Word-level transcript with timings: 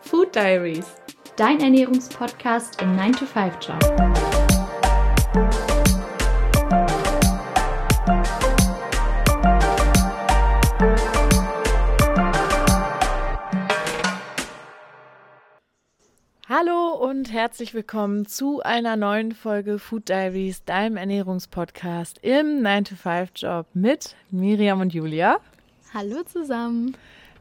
Food 0.00 0.34
Diaries, 0.34 0.86
dein 1.36 1.60
Ernährungspodcast 1.60 2.80
im 2.82 2.96
9-to-5-Job. 2.96 3.78
Hallo 16.48 16.94
und 16.94 17.32
herzlich 17.32 17.72
willkommen 17.72 18.26
zu 18.26 18.60
einer 18.62 18.96
neuen 18.96 19.32
Folge 19.32 19.78
Food 19.78 20.10
Diaries, 20.10 20.64
deinem 20.64 20.98
Ernährungspodcast 20.98 22.18
im 22.22 22.60
9-to-5-Job 22.62 23.66
mit 23.72 24.16
Miriam 24.30 24.80
und 24.80 24.92
Julia. 24.92 25.38
Hallo 25.94 26.22
zusammen. 26.22 26.96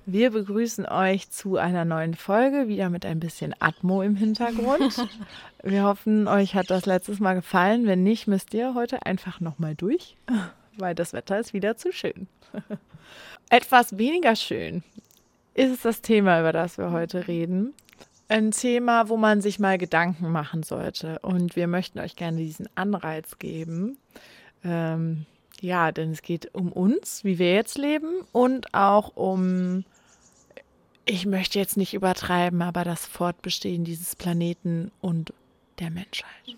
Wir 0.05 0.31
begrüßen 0.31 0.85
euch 0.85 1.29
zu 1.29 1.55
einer 1.55 1.85
neuen 1.85 2.15
Folge, 2.15 2.67
wieder 2.67 2.89
mit 2.89 3.05
ein 3.05 3.21
bisschen 3.21 3.55
Atmo 3.59 4.01
im 4.01 4.17
Hintergrund. 4.17 5.07
Wir 5.63 5.83
hoffen, 5.83 6.27
euch 6.27 6.53
hat 6.53 6.69
das 6.69 6.85
letztes 6.85 7.21
Mal 7.21 7.35
gefallen. 7.35 7.87
Wenn 7.87 8.03
nicht, 8.03 8.27
müsst 8.27 8.53
ihr 8.53 8.73
heute 8.73 9.05
einfach 9.05 9.39
nochmal 9.39 9.75
durch, 9.75 10.17
weil 10.77 10.95
das 10.95 11.13
Wetter 11.13 11.39
ist 11.39 11.53
wieder 11.53 11.77
zu 11.77 11.93
schön. 11.93 12.27
Etwas 13.49 13.97
weniger 13.97 14.35
schön 14.35 14.83
ist 15.53 15.85
das 15.85 16.01
Thema, 16.01 16.41
über 16.41 16.51
das 16.51 16.77
wir 16.77 16.91
heute 16.91 17.29
reden. 17.29 17.73
Ein 18.27 18.51
Thema, 18.51 19.07
wo 19.07 19.15
man 19.15 19.39
sich 19.39 19.59
mal 19.59 19.77
Gedanken 19.77 20.29
machen 20.29 20.63
sollte. 20.63 21.19
Und 21.19 21.55
wir 21.55 21.67
möchten 21.67 21.99
euch 21.99 22.17
gerne 22.17 22.39
diesen 22.39 22.67
Anreiz 22.75 23.39
geben. 23.39 23.97
Ähm, 24.65 25.25
ja, 25.61 25.91
denn 25.91 26.11
es 26.11 26.21
geht 26.21 26.53
um 26.53 26.71
uns, 26.71 27.23
wie 27.23 27.39
wir 27.39 27.53
jetzt 27.53 27.77
leben 27.77 28.25
und 28.31 28.73
auch 28.73 29.15
um 29.15 29.85
ich 31.05 31.25
möchte 31.25 31.59
jetzt 31.59 31.77
nicht 31.77 31.93
übertreiben, 31.93 32.61
aber 32.61 32.83
das 32.83 33.05
Fortbestehen 33.05 33.83
dieses 33.83 34.15
Planeten 34.15 34.91
und 35.01 35.33
der 35.79 35.89
Menschheit. 35.89 36.55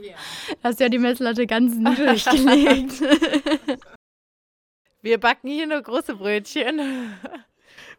Ja. 0.00 0.16
Hast 0.62 0.80
ja 0.80 0.88
die 0.88 0.98
Messlatte 0.98 1.46
ganz 1.46 1.74
niedrig 1.76 2.24
gelegt. 2.24 3.00
Wir 5.02 5.18
backen 5.18 5.48
hier 5.48 5.66
nur 5.66 5.82
große 5.82 6.16
Brötchen. 6.16 6.80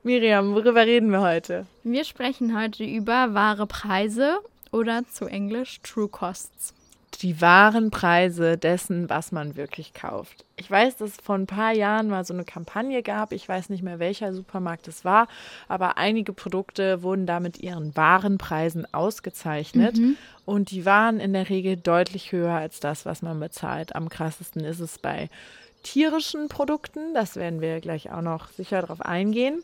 Miriam, 0.02 0.56
worüber 0.56 0.86
reden 0.86 1.12
wir 1.12 1.22
heute? 1.22 1.68
Wir 1.84 2.04
sprechen 2.04 2.60
heute 2.60 2.84
über 2.84 3.36
wahre 3.36 3.68
Preise 3.68 4.40
oder 4.72 5.08
zu 5.08 5.26
Englisch 5.26 5.80
True 5.82 6.08
Costs 6.08 6.75
die 7.18 7.42
wahren 7.42 7.92
Preise 7.92 8.58
dessen, 8.58 9.10
was 9.10 9.32
man 9.32 9.56
wirklich 9.56 9.94
kauft. 9.94 10.46
Ich 10.56 10.70
weiß, 10.70 10.98
dass 10.98 11.12
es 11.12 11.18
vor 11.18 11.36
ein 11.36 11.48
paar 11.48 11.74
Jahren 11.74 12.08
mal 12.08 12.24
so 12.26 12.34
eine 12.34 12.46
Kampagne 12.46 13.04
gab. 13.04 13.32
Ich 13.32 13.48
weiß 13.48 13.70
nicht 13.70 13.84
mehr, 13.84 14.00
welcher 14.00 14.34
Supermarkt 14.34 14.88
es 14.88 15.04
war, 15.04 15.28
aber 15.68 15.98
einige 15.98 16.34
Produkte 16.34 17.04
wurden 17.04 17.26
da 17.26 17.40
mit 17.40 17.60
ihren 17.60 17.96
wahren 17.96 18.38
Preisen 18.38 18.92
ausgezeichnet. 18.94 19.98
Mhm. 19.98 20.18
Und 20.46 20.72
die 20.72 20.86
waren 20.86 21.20
in 21.20 21.34
der 21.34 21.50
Regel 21.50 21.76
deutlich 21.76 22.32
höher 22.32 22.54
als 22.54 22.80
das, 22.80 23.06
was 23.06 23.22
man 23.22 23.40
bezahlt. 23.40 23.96
Am 23.96 24.10
krassesten 24.10 24.64
ist 24.64 24.80
es 24.80 25.00
bei 25.00 25.30
tierischen 25.84 26.50
Produkten. 26.50 27.14
Das 27.14 27.36
werden 27.36 27.62
wir 27.62 27.80
gleich 27.80 28.12
auch 28.12 28.22
noch 28.22 28.50
sicher 28.50 28.82
darauf 28.82 29.02
eingehen. 29.02 29.64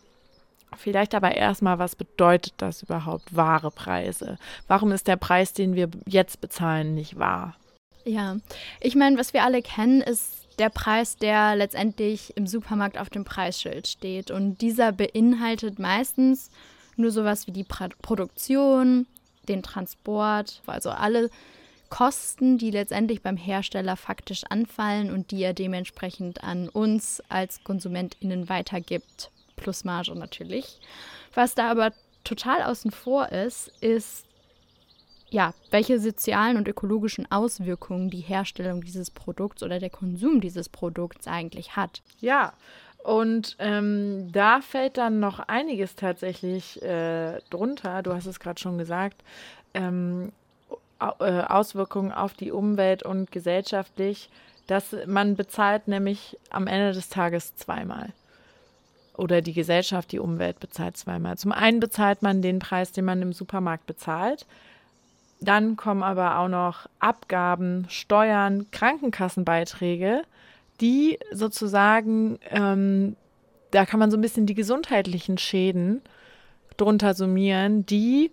Vielleicht 0.78 1.14
aber 1.14 1.36
erstmal, 1.36 1.80
was 1.80 1.96
bedeutet 1.96 2.54
das 2.58 2.84
überhaupt, 2.84 3.36
wahre 3.36 3.72
Preise? 3.72 4.38
Warum 4.68 4.92
ist 4.92 5.08
der 5.08 5.18
Preis, 5.18 5.54
den 5.54 5.76
wir 5.76 5.90
jetzt 6.06 6.42
bezahlen, 6.42 6.96
nicht 6.96 7.20
wahr? 7.20 7.56
Ja, 8.06 8.38
ich 8.80 8.96
meine, 8.96 9.18
was 9.18 9.34
wir 9.34 9.44
alle 9.44 9.62
kennen, 9.62 10.02
ist 10.02 10.48
der 10.60 10.70
Preis, 10.70 11.18
der 11.18 11.56
letztendlich 11.56 12.36
im 12.36 12.48
Supermarkt 12.48 12.98
auf 12.98 13.10
dem 13.10 13.26
Preisschild 13.26 13.88
steht. 13.88 14.32
Und 14.32 14.62
dieser 14.62 14.92
beinhaltet 14.92 15.80
meistens 15.80 16.50
nur 16.96 17.12
sowas 17.12 17.48
wie 17.48 17.52
die 17.52 17.64
pra 17.64 17.90
Produktion, 18.02 19.08
den 19.48 19.64
Transport, 19.64 20.62
also 20.66 20.90
alle 20.90 21.30
Kosten, 21.90 22.58
die 22.58 22.72
letztendlich 22.72 23.22
beim 23.22 23.38
Hersteller 23.38 23.98
faktisch 23.98 24.44
anfallen 24.50 25.12
und 25.12 25.32
die 25.32 25.44
er 25.44 25.54
dementsprechend 25.54 26.44
an 26.44 26.70
uns 26.70 27.22
als 27.28 27.64
KonsumentInnen 27.64 28.48
weitergibt 28.48 29.30
plus 29.62 29.86
Marge 29.86 30.14
natürlich. 30.14 30.80
Was 31.34 31.56
da 31.56 31.72
aber 31.72 31.94
total 32.26 32.64
außen 32.64 32.92
vor 32.92 33.30
ist, 33.30 33.70
ist 33.82 34.26
ja, 35.30 35.54
welche 35.70 35.98
sozialen 36.00 36.58
und 36.58 36.68
ökologischen 36.68 37.32
Auswirkungen 37.32 38.10
die 38.10 38.20
Herstellung 38.20 38.82
dieses 38.82 39.10
Produkts 39.10 39.64
oder 39.64 39.80
der 39.80 39.90
Konsum 39.90 40.42
dieses 40.42 40.68
Produkts 40.68 41.26
eigentlich 41.26 41.78
hat. 41.78 42.02
Ja, 42.20 42.52
und 43.04 43.56
ähm, 43.60 44.30
da 44.34 44.60
fällt 44.62 44.98
dann 44.98 45.22
noch 45.22 45.40
einiges 45.40 45.96
tatsächlich 45.96 46.82
äh, 46.82 47.40
drunter. 47.50 48.04
Du 48.04 48.14
hast 48.14 48.26
es 48.26 48.42
gerade 48.42 48.60
schon 48.60 48.78
gesagt. 48.78 49.24
Ähm, 49.74 50.34
äh, 51.00 51.42
Auswirkungen 51.42 52.12
auf 52.12 52.34
die 52.34 52.52
Umwelt 52.52 53.02
und 53.02 53.32
gesellschaftlich, 53.32 54.30
dass 54.68 54.96
man 55.08 55.36
bezahlt 55.36 55.88
nämlich 55.88 56.38
am 56.50 56.68
Ende 56.68 56.92
des 56.92 57.10
Tages 57.10 57.56
zweimal 57.56 58.14
oder 59.18 59.42
die 59.42 59.54
Gesellschaft, 59.54 60.12
die 60.12 60.20
Umwelt 60.20 60.60
bezahlt 60.60 60.98
zweimal. 60.98 61.38
Zum 61.38 61.52
einen 61.52 61.80
bezahlt 61.80 62.22
man 62.22 62.42
den 62.42 62.60
Preis, 62.60 62.92
den 62.92 63.06
man 63.06 63.22
im 63.22 63.34
Supermarkt 63.34 63.86
bezahlt. 63.86 64.46
Dann 65.40 65.76
kommen 65.76 66.04
aber 66.04 66.38
auch 66.40 66.48
noch 66.48 66.88
Abgaben, 67.00 67.86
Steuern, 67.90 68.70
Krankenkassenbeiträge, 68.72 70.22
die 70.80 71.20
sozusagen, 71.32 72.40
ähm, 72.50 73.16
da 73.72 73.86
kann 73.86 74.00
man 74.00 74.12
so 74.12 74.18
ein 74.18 74.22
bisschen 74.22 74.46
die 74.46 74.54
gesundheitlichen 74.54 75.38
Schäden 75.38 76.02
drunter 76.78 77.14
summieren, 77.14 77.86
die 77.86 78.32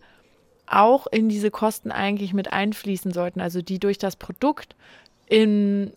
auch 0.66 1.06
in 1.06 1.28
diese 1.28 1.50
Kosten 1.50 1.91
eigentlich 1.91 2.34
mit 2.34 2.53
einfließen 2.53 3.12
sollten, 3.12 3.41
also 3.41 3.62
die 3.62 3.78
durch 3.78 3.99
das 3.99 4.16
Produkt 4.16 4.77
in, 5.27 5.93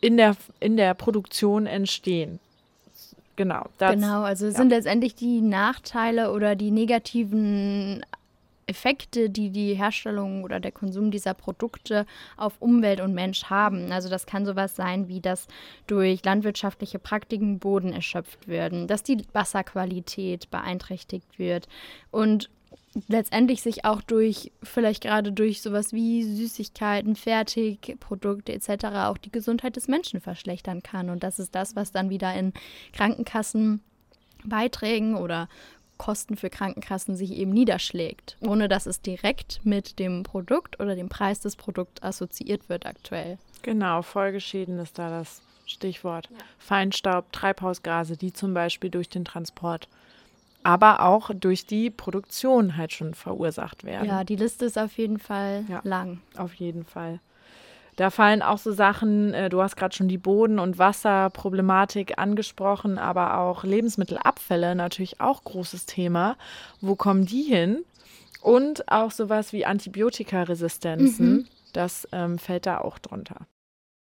in, 0.00 0.16
der, 0.16 0.36
in 0.60 0.76
der 0.76 0.94
Produktion 0.94 1.66
entstehen. 1.66 2.38
Genau. 3.36 3.66
genau, 3.78 4.22
also 4.22 4.46
ja. 4.46 4.52
sind 4.52 4.70
letztendlich 4.70 5.14
die 5.14 5.40
Nachteile 5.40 6.32
oder 6.32 6.54
die 6.54 6.70
negativen 6.70 8.04
Effekte, 8.66 9.30
die 9.30 9.50
die 9.50 9.74
Herstellung 9.74 10.44
oder 10.44 10.60
der 10.60 10.72
Konsum 10.72 11.10
dieser 11.10 11.34
Produkte 11.34 12.06
auf 12.36 12.54
Umwelt 12.60 13.00
und 13.00 13.14
Mensch 13.14 13.44
haben. 13.44 13.92
Also 13.92 14.08
das 14.08 14.26
kann 14.26 14.46
sowas 14.46 14.76
sein, 14.76 15.08
wie 15.08 15.20
dass 15.20 15.46
durch 15.86 16.24
landwirtschaftliche 16.24 16.98
Praktiken 16.98 17.58
Boden 17.58 17.92
erschöpft 17.92 18.48
werden, 18.48 18.86
dass 18.86 19.02
die 19.02 19.24
Wasserqualität 19.32 20.50
beeinträchtigt 20.50 21.38
wird 21.38 21.68
und 22.10 22.50
letztendlich 23.08 23.62
sich 23.62 23.84
auch 23.84 24.00
durch, 24.02 24.52
vielleicht 24.62 25.02
gerade 25.02 25.32
durch 25.32 25.60
sowas 25.62 25.92
wie 25.92 26.22
Süßigkeiten, 26.22 27.16
Fertigprodukte 27.16 28.52
etc. 28.52 28.84
auch 29.06 29.18
die 29.18 29.32
Gesundheit 29.32 29.74
des 29.76 29.88
Menschen 29.88 30.20
verschlechtern 30.20 30.82
kann. 30.82 31.10
Und 31.10 31.22
das 31.22 31.38
ist 31.38 31.54
das, 31.54 31.76
was 31.76 31.92
dann 31.92 32.08
wieder 32.10 32.34
in 32.34 32.52
Krankenkassenbeiträgen 32.92 35.16
oder 35.16 35.48
Kosten 35.96 36.36
für 36.36 36.50
Krankenkassen 36.50 37.16
sich 37.16 37.32
eben 37.32 37.52
niederschlägt, 37.52 38.36
ohne 38.40 38.68
dass 38.68 38.86
es 38.86 39.00
direkt 39.00 39.64
mit 39.64 39.98
dem 39.98 40.24
Produkt 40.24 40.80
oder 40.80 40.96
dem 40.96 41.08
Preis 41.08 41.40
des 41.40 41.56
Produkts 41.56 42.02
assoziiert 42.02 42.68
wird 42.68 42.84
aktuell. 42.86 43.38
Genau, 43.62 44.02
Folgeschäden 44.02 44.78
ist 44.78 44.98
da 44.98 45.08
das 45.08 45.40
Stichwort. 45.66 46.28
Ja. 46.30 46.36
Feinstaub, 46.58 47.32
Treibhausgase, 47.32 48.16
die 48.16 48.32
zum 48.32 48.54
Beispiel 48.54 48.90
durch 48.90 49.08
den 49.08 49.24
Transport 49.24 49.88
aber 50.64 51.00
auch 51.00 51.30
durch 51.32 51.66
die 51.66 51.90
Produktion 51.90 52.76
halt 52.76 52.92
schon 52.92 53.14
verursacht 53.14 53.84
werden. 53.84 54.08
Ja, 54.08 54.24
die 54.24 54.36
Liste 54.36 54.64
ist 54.64 54.78
auf 54.78 54.96
jeden 54.98 55.18
Fall 55.18 55.64
ja, 55.68 55.80
lang. 55.84 56.20
Auf 56.36 56.54
jeden 56.54 56.84
Fall. 56.84 57.20
Da 57.96 58.10
fallen 58.10 58.42
auch 58.42 58.58
so 58.58 58.72
Sachen, 58.72 59.34
äh, 59.34 59.48
du 59.48 59.62
hast 59.62 59.76
gerade 59.76 59.94
schon 59.94 60.08
die 60.08 60.18
Boden- 60.18 60.58
und 60.58 60.78
Wasserproblematik 60.78 62.18
angesprochen, 62.18 62.98
aber 62.98 63.38
auch 63.38 63.62
Lebensmittelabfälle 63.62 64.74
natürlich 64.74 65.20
auch 65.20 65.44
großes 65.44 65.86
Thema. 65.86 66.36
Wo 66.80 66.96
kommen 66.96 67.26
die 67.26 67.42
hin? 67.42 67.84
Und 68.40 68.90
auch 68.90 69.10
sowas 69.10 69.52
wie 69.52 69.64
Antibiotikaresistenzen, 69.64 71.32
mhm. 71.32 71.46
das 71.72 72.08
ähm, 72.10 72.38
fällt 72.38 72.66
da 72.66 72.78
auch 72.78 72.98
drunter. 72.98 73.46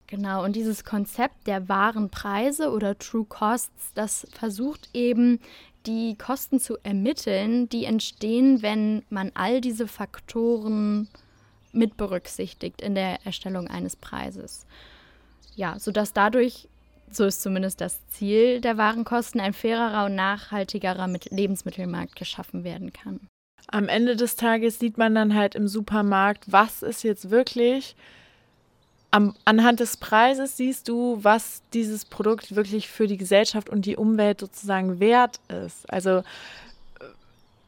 Genau, 0.07 0.43
und 0.43 0.57
dieses 0.57 0.85
Konzept 0.85 1.47
der 1.47 1.69
wahren 1.69 2.09
Preise 2.11 2.71
oder 2.71 2.99
True 2.99 3.27
Costs, 3.29 3.93
das 3.95 4.27
versucht 4.33 4.89
eben 4.95 5.39
die 5.89 6.17
Kosten 6.17 6.61
zu 6.61 6.77
ermitteln, 6.83 7.69
die 7.71 7.87
entstehen, 7.87 8.63
wenn 8.63 9.03
man 9.09 9.33
all 9.35 9.61
diese 9.61 9.89
Faktoren 9.89 11.09
mit 11.73 11.97
berücksichtigt 11.97 12.83
in 12.83 12.95
der 12.95 13.25
Erstellung 13.25 13.69
eines 13.69 13.97
Preises. 13.97 14.67
Ja, 15.57 15.79
sodass 15.79 16.13
dadurch, 16.13 16.69
so 17.11 17.25
ist 17.25 17.43
zumindest 17.43 17.81
das 17.81 18.07
Ziel 18.09 18.61
der 18.61 18.77
Warenkosten, 18.77 19.41
ein 19.41 19.55
fairerer 19.55 20.07
und 20.07 20.15
nachhaltigerer 20.15 21.09
Lebensmittelmarkt 21.31 22.17
geschaffen 22.17 22.65
werden 22.65 22.93
kann. 22.93 23.21
Am 23.67 23.89
Ende 23.89 24.15
des 24.15 24.37
Tages 24.37 24.79
sieht 24.79 24.99
man 24.99 25.15
dann 25.15 25.35
halt 25.35 25.55
im 25.55 25.69
Supermarkt, 25.69 26.53
was 26.53 26.83
ist 26.83 27.03
jetzt 27.03 27.31
wirklich 27.31 27.97
am, 29.11 29.35
anhand 29.45 29.81
des 29.81 29.97
Preises 29.97 30.57
siehst 30.57 30.89
du, 30.89 31.19
was 31.23 31.63
dieses 31.73 32.05
Produkt 32.05 32.55
wirklich 32.55 32.89
für 32.89 33.07
die 33.07 33.17
Gesellschaft 33.17 33.69
und 33.71 33.87
die 33.87 33.97
Umwelt 33.97 34.41
sozusagen 34.41 35.01
wert 35.01 35.41
ist. 35.49 35.91
Also 35.91 36.23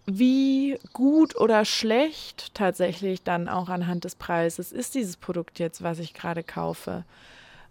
wie 0.06 0.78
gut 0.92 1.37
oder 1.37 1.64
schlecht 1.64 2.54
tatsächlich 2.54 3.22
dann 3.22 3.48
auch 3.48 3.69
anhand 3.69 4.04
des 4.04 4.16
Preises 4.16 4.72
ist 4.72 4.94
dieses 4.94 5.16
Produkt 5.16 5.58
jetzt, 5.58 5.82
was 5.82 5.98
ich 5.98 6.14
gerade 6.14 6.42
kaufe. 6.42 7.04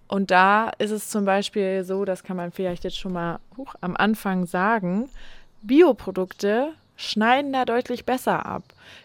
Und 0.07 0.31
da 0.31 0.71
ist 0.79 0.91
es 0.91 1.09
zum 1.09 1.25
Beispiel 1.25 1.83
so, 1.83 2.05
das 2.05 2.23
kann 2.23 2.37
man 2.37 2.51
vielleicht 2.51 2.83
jetzt 2.83 2.97
schon 2.97 3.13
mal 3.13 3.39
huch, 3.57 3.75
am 3.81 3.95
Anfang 3.95 4.47
sagen, 4.47 5.09
Bioprodukte 5.61 6.73
schneiden 6.99 7.53
da 7.53 7.65
deutlich 7.65 8.05
besser 8.05 8.45
ab. 8.45 8.63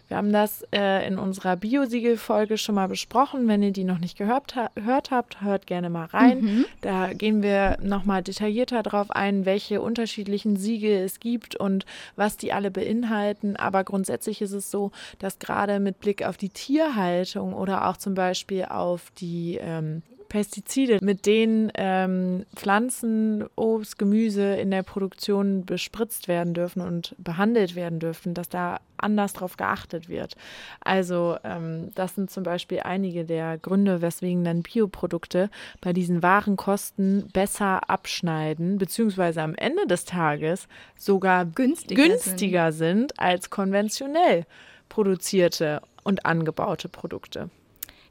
Wir 0.09 0.19
haben 0.19 0.33
das 0.33 0.67
äh, 0.75 1.07
in 1.07 1.19
unserer 1.19 1.57
Biosiegel-Folge 1.57 2.59
schon 2.59 2.75
mal 2.75 2.89
besprochen. 2.89 3.49
Wenn 3.49 3.63
ihr 3.63 3.71
die 3.71 3.85
noch 3.85 3.99
nicht 3.99 4.19
gehört, 4.19 4.55
ha 4.57 4.69
gehört 4.75 5.11
habt, 5.11 5.41
hört 5.41 5.67
gerne 5.67 5.89
mal 5.91 6.07
rein. 6.07 6.41
Mhm. 6.41 6.65
Da 6.83 7.13
gehen 7.13 7.43
wir 7.43 7.79
nochmal 7.81 8.23
detaillierter 8.23 8.83
drauf 8.83 9.11
ein, 9.11 9.47
welche 9.47 9.81
unterschiedlichen 9.81 10.57
Siegel 10.57 11.05
es 11.05 11.21
gibt 11.21 11.57
und 11.57 11.87
was 12.17 12.37
die 12.37 12.53
alle 12.53 12.71
beinhalten. 12.71 13.57
Aber 13.57 13.85
grundsätzlich 13.85 14.43
ist 14.43 14.53
es 14.53 14.71
so, 14.71 14.91
dass 15.21 15.39
gerade 15.39 15.81
mit 15.81 16.01
Blick 16.01 16.25
auf 16.25 16.37
die 16.37 16.51
Tierhaltung 16.51 17.55
oder 17.55 17.89
auch 17.89 17.97
zum 17.97 18.15
Beispiel 18.15 18.65
auf 18.67 19.11
die 19.19 19.59
ähm, 19.61 20.03
Pestizide, 20.35 20.99
mit 21.01 21.27
denen 21.27 21.71
ähm, 21.77 22.45
Pflanzen, 22.57 23.45
Obst, 23.55 24.01
Gemüse 24.01 24.57
in 24.57 24.73
der 24.73 24.83
Produktion 24.83 25.65
bespritzt 25.65 26.27
werden 26.27 26.55
dürfen 26.55 26.83
und 26.83 27.15
behandelt 27.19 27.77
werden 27.77 28.01
dürfen, 28.01 28.35
dass 28.35 28.49
da 28.49 28.81
anders 28.97 29.33
drauf 29.35 29.57
geachtet 29.57 30.09
wird. 30.09 30.35
Also 30.81 31.37
ähm, 31.45 31.93
das 31.95 32.17
sind 32.17 32.33
zum 32.33 32.43
Beispiel 32.43 32.81
einige 32.81 33.25
der 33.25 33.59
Gründe, 33.59 34.03
weswegen 34.03 34.43
dann 34.43 34.63
Bioprodukte 34.63 35.51
bei 35.81 35.93
diesen 35.93 36.21
Warenkosten 36.25 37.29
besser 37.33 37.89
abschneiden, 37.89 38.79
beziehungsweise 38.79 39.41
am 39.41 39.55
Ende 39.55 39.87
des 39.87 40.05
Tages 40.05 40.67
sogar 40.97 41.45
günstiger, 41.45 42.09
günstiger 42.09 42.73
sind. 42.73 43.13
sind 43.13 43.21
als 43.21 43.51
konventionell 43.51 44.47
produzierte 44.89 45.81
und 46.03 46.27
angebaute 46.27 46.89
Produkte. 46.89 47.51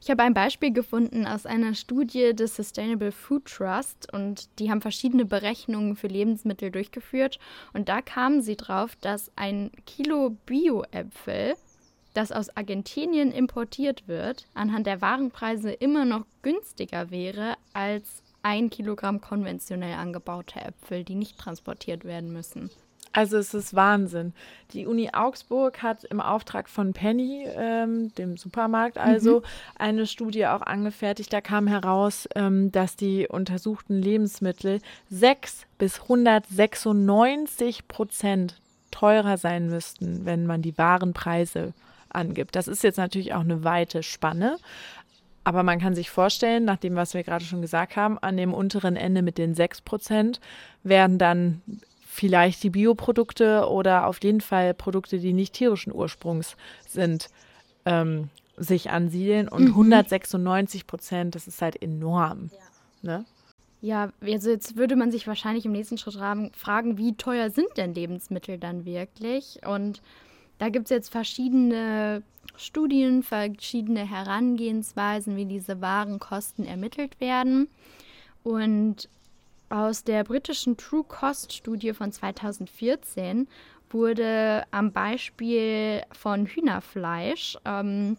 Ich 0.04 0.10
habe 0.10 0.22
ein 0.22 0.34
Beispiel 0.34 0.70
gefunden 0.70 1.26
aus 1.26 1.46
einer 1.46 1.74
Studie 1.74 2.34
des 2.34 2.56
Sustainable 2.56 3.10
Food 3.10 3.46
Trust 3.46 4.12
und 4.12 4.50
die 4.58 4.70
haben 4.70 4.82
verschiedene 4.82 5.24
Berechnungen 5.24 5.96
für 5.96 6.08
Lebensmittel 6.08 6.70
durchgeführt 6.70 7.38
und 7.72 7.88
da 7.88 8.02
kamen 8.02 8.42
sie 8.42 8.58
drauf, 8.58 8.96
dass 9.00 9.32
ein 9.34 9.70
Kilo 9.86 10.36
Bio-Äpfel, 10.44 11.54
das 12.12 12.32
aus 12.32 12.54
Argentinien 12.54 13.32
importiert 13.32 14.06
wird, 14.06 14.46
anhand 14.52 14.86
der 14.86 15.00
Warenpreise 15.00 15.72
immer 15.72 16.04
noch 16.04 16.26
günstiger 16.42 17.10
wäre 17.10 17.54
als 17.72 18.22
ein 18.42 18.68
Kilogramm 18.68 19.22
konventionell 19.22 19.94
angebaute 19.94 20.60
Äpfel, 20.60 21.04
die 21.04 21.14
nicht 21.14 21.38
transportiert 21.38 22.04
werden 22.04 22.30
müssen. 22.30 22.68
Also 23.14 23.38
es 23.38 23.54
ist 23.54 23.76
Wahnsinn. 23.76 24.32
Die 24.72 24.86
Uni 24.86 25.10
Augsburg 25.12 25.82
hat 25.84 26.02
im 26.02 26.20
Auftrag 26.20 26.68
von 26.68 26.92
Penny, 26.92 27.46
ähm, 27.56 28.12
dem 28.16 28.36
Supermarkt 28.36 28.98
also, 28.98 29.38
mhm. 29.38 29.44
eine 29.78 30.06
Studie 30.08 30.46
auch 30.48 30.62
angefertigt. 30.62 31.32
Da 31.32 31.40
kam 31.40 31.68
heraus, 31.68 32.28
ähm, 32.34 32.72
dass 32.72 32.96
die 32.96 33.28
untersuchten 33.28 34.02
Lebensmittel 34.02 34.80
6 35.10 35.64
bis 35.78 36.02
196 36.02 37.86
Prozent 37.86 38.60
teurer 38.90 39.38
sein 39.38 39.68
müssten, 39.68 40.24
wenn 40.24 40.44
man 40.44 40.60
die 40.60 40.76
wahren 40.76 41.12
Preise 41.12 41.72
angibt. 42.08 42.56
Das 42.56 42.66
ist 42.66 42.82
jetzt 42.82 42.98
natürlich 42.98 43.32
auch 43.32 43.40
eine 43.40 43.62
weite 43.62 44.02
Spanne. 44.02 44.56
Aber 45.44 45.62
man 45.62 45.78
kann 45.78 45.94
sich 45.94 46.10
vorstellen, 46.10 46.64
nach 46.64 46.78
dem, 46.78 46.96
was 46.96 47.14
wir 47.14 47.22
gerade 47.22 47.44
schon 47.44 47.62
gesagt 47.62 47.94
haben, 47.94 48.18
an 48.18 48.36
dem 48.36 48.52
unteren 48.52 48.96
Ende 48.96 49.22
mit 49.22 49.38
den 49.38 49.54
6 49.54 49.82
Prozent 49.82 50.40
werden 50.82 51.18
dann 51.18 51.62
vielleicht 52.14 52.62
die 52.62 52.70
Bioprodukte 52.70 53.68
oder 53.68 54.06
auf 54.06 54.22
jeden 54.22 54.40
Fall 54.40 54.72
Produkte, 54.72 55.18
die 55.18 55.32
nicht 55.32 55.52
tierischen 55.52 55.92
Ursprungs 55.92 56.56
sind, 56.86 57.28
ähm, 57.86 58.28
sich 58.56 58.90
ansiedeln. 58.90 59.48
Und 59.48 59.64
mhm. 59.64 59.70
196 59.70 60.86
Prozent, 60.86 61.34
das 61.34 61.48
ist 61.48 61.60
halt 61.60 61.82
enorm. 61.82 62.50
Ja. 63.02 63.16
Ne? 63.16 63.24
Ja, 63.80 64.12
also 64.22 64.48
jetzt 64.48 64.76
würde 64.76 64.94
man 64.94 65.10
sich 65.10 65.26
wahrscheinlich 65.26 65.66
im 65.66 65.72
nächsten 65.72 65.98
Schritt 65.98 66.14
fragen, 66.14 66.98
wie 66.98 67.16
teuer 67.16 67.50
sind 67.50 67.66
denn 67.76 67.94
Lebensmittel 67.94 68.58
dann 68.58 68.84
wirklich? 68.84 69.58
Und 69.66 70.00
da 70.58 70.68
gibt 70.68 70.84
es 70.84 70.90
jetzt 70.90 71.10
verschiedene 71.10 72.22
Studien, 72.56 73.24
verschiedene 73.24 74.08
Herangehensweisen, 74.08 75.36
wie 75.36 75.46
diese 75.46 75.80
Warenkosten 75.80 76.64
ermittelt 76.64 77.20
werden. 77.20 77.66
Und 78.44 79.08
aus 79.68 80.04
der 80.04 80.24
britischen 80.24 80.76
True 80.76 81.04
Cost 81.04 81.52
Studie 81.52 81.92
von 81.92 82.12
2014 82.12 83.48
wurde 83.90 84.64
am 84.70 84.92
Beispiel 84.92 86.02
von 86.12 86.46
Hühnerfleisch 86.46 87.56
ähm, 87.64 88.16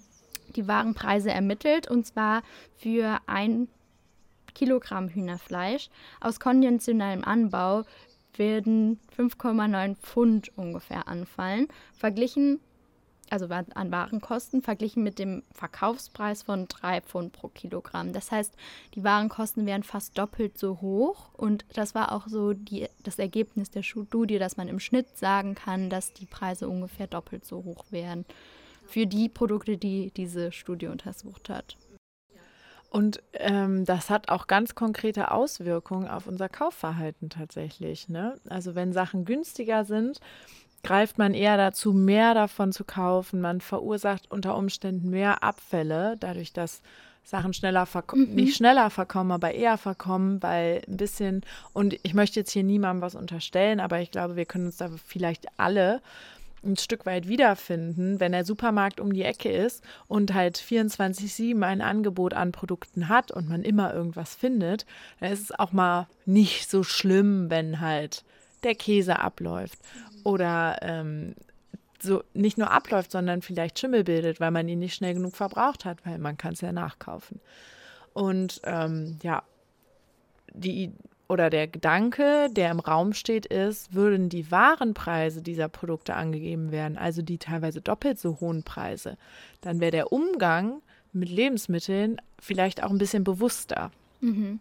die 0.56 0.68
Warenpreise 0.68 1.31
ermittelt 1.31 1.89
und 1.89 2.06
zwar 2.06 2.44
für 2.77 3.19
ein 3.27 3.68
Kilogramm 4.53 5.09
Hühnerfleisch 5.09 5.89
aus 6.21 6.39
konventionellem 6.39 7.24
Anbau 7.24 7.83
werden 8.38 9.00
5,9 9.18 9.95
Pfund 9.95 10.51
ungefähr 10.57 11.07
anfallen. 11.07 11.68
Verglichen 11.94 12.59
also 13.30 13.48
an 13.48 13.92
Warenkosten, 13.92 14.62
verglichen 14.62 15.04
mit 15.04 15.19
dem 15.19 15.44
Verkaufspreis 15.51 16.44
von 16.44 16.68
3 16.68 17.01
Pfund 17.01 17.33
pro 17.33 17.48
Kilogramm. 17.48 18.13
Das 18.13 18.31
heißt, 18.31 18.54
die 18.94 19.04
Warenkosten 19.04 19.66
wären 19.66 19.83
fast 19.83 20.18
doppelt 20.18 20.57
so 20.57 20.81
hoch. 20.81 21.33
Und 21.33 21.66
das 21.74 21.95
war 21.95 22.12
auch 22.12 22.27
so 22.27 22.54
die, 22.54 22.88
das 23.04 23.19
Ergebnis 23.19 23.72
der 23.72 23.83
Studie, 23.83 24.38
dass 24.38 24.57
man 24.57 24.68
im 24.68 24.80
Schnitt 24.80 25.18
sagen 25.18 25.56
kann, 25.56 25.89
dass 25.89 26.13
die 26.13 26.25
Preise 26.25 26.69
ungefähr 26.69 27.07
doppelt 27.07 27.45
so 27.45 27.63
hoch 27.63 27.86
wären 27.89 28.25
für 28.86 29.07
die 29.07 29.30
Produkte, 29.30 29.78
die 29.78 30.12
diese 30.16 30.51
Studie 30.51 30.88
untersucht 30.88 31.50
hat. 31.50 31.78
Und 32.95 33.21
ähm, 33.33 33.83
das 33.83 34.10
hat 34.10 34.30
auch 34.30 34.48
ganz 34.48 34.74
konkrete 34.74 35.31
Auswirkungen 35.31 36.07
auf 36.07 36.28
unser 36.28 36.48
Kaufverhalten 36.48 37.30
tatsächlich. 37.30 38.07
Ne? 38.07 38.39
Also 38.48 38.74
wenn 38.74 38.94
Sachen 38.94 39.25
günstiger 39.25 39.83
sind, 39.83 40.21
greift 40.85 41.17
man 41.17 41.33
eher 41.33 41.57
dazu, 41.57 41.93
mehr 41.93 42.33
davon 42.33 42.71
zu 42.71 42.83
kaufen. 42.83 43.41
Man 43.41 43.59
verursacht 43.59 44.31
unter 44.31 44.55
Umständen 44.55 45.09
mehr 45.09 45.43
Abfälle, 45.43 46.15
dadurch, 46.19 46.53
dass 46.53 46.81
Sachen 47.23 47.53
schneller 47.53 47.87
mhm. 48.13 48.35
nicht 48.35 48.55
schneller 48.55 48.91
verkommen, 48.91 49.31
aber 49.31 49.51
eher 49.51 49.77
verkommen, 49.77 50.43
weil 50.43 50.83
ein 50.87 50.97
bisschen, 50.97 51.41
und 51.73 51.97
ich 52.03 52.13
möchte 52.13 52.39
jetzt 52.39 52.51
hier 52.51 52.63
niemandem 52.63 53.01
was 53.01 53.15
unterstellen, 53.15 53.79
aber 53.79 53.99
ich 53.99 54.11
glaube, 54.11 54.35
wir 54.35 54.45
können 54.45 54.67
uns 54.67 54.77
da 54.77 54.89
vielleicht 55.07 55.47
alle 55.57 56.01
ein 56.63 56.77
Stück 56.77 57.06
weit 57.06 57.27
wiederfinden, 57.27 58.19
wenn 58.19 58.31
der 58.31 58.45
Supermarkt 58.45 58.99
um 58.99 59.13
die 59.13 59.23
Ecke 59.23 59.51
ist 59.51 59.83
und 60.07 60.33
halt 60.33 60.57
24-7 60.57 61.61
ein 61.63 61.81
Angebot 61.81 62.33
an 62.33 62.51
Produkten 62.51 63.09
hat 63.09 63.31
und 63.31 63.49
man 63.49 63.63
immer 63.63 63.94
irgendwas 63.94 64.35
findet, 64.35 64.85
dann 65.19 65.31
ist 65.31 65.42
es 65.42 65.51
auch 65.51 65.73
mal 65.73 66.07
nicht 66.25 66.69
so 66.69 66.83
schlimm, 66.83 67.49
wenn 67.49 67.81
halt 67.81 68.23
der 68.63 68.75
Käse 68.75 69.19
abläuft 69.19 69.80
oder 70.25 70.79
ähm, 70.81 71.35
so 72.01 72.23
nicht 72.33 72.57
nur 72.57 72.71
abläuft, 72.71 73.11
sondern 73.11 73.41
vielleicht 73.41 73.79
Schimmel 73.79 74.03
bildet, 74.03 74.41
weil 74.41 74.51
man 74.51 74.67
ihn 74.67 74.79
nicht 74.79 74.95
schnell 74.95 75.13
genug 75.13 75.35
verbraucht 75.35 75.85
hat, 75.85 76.05
weil 76.05 76.17
man 76.17 76.37
kann 76.37 76.53
es 76.53 76.61
ja 76.61 76.73
nachkaufen. 76.73 77.39
Und 78.13 78.59
ähm, 78.65 79.17
ja, 79.23 79.44
die 80.53 80.91
oder 81.27 81.49
der 81.49 81.67
Gedanke, 81.67 82.49
der 82.51 82.71
im 82.71 82.79
Raum 82.79 83.13
steht, 83.13 83.45
ist, 83.45 83.94
würden 83.94 84.29
die 84.29 84.51
wahren 84.51 84.94
Preise 84.94 85.41
dieser 85.41 85.69
Produkte 85.69 86.15
angegeben 86.15 86.71
werden, 86.71 86.97
also 86.97 87.21
die 87.21 87.37
teilweise 87.37 87.81
doppelt 87.81 88.19
so 88.19 88.39
hohen 88.39 88.63
Preise, 88.63 89.17
dann 89.61 89.79
wäre 89.79 89.91
der 89.91 90.11
Umgang 90.11 90.81
mit 91.13 91.29
Lebensmitteln 91.29 92.21
vielleicht 92.39 92.83
auch 92.83 92.91
ein 92.91 92.97
bisschen 92.97 93.23
bewusster. 93.23 93.91
Mhm. 94.21 94.59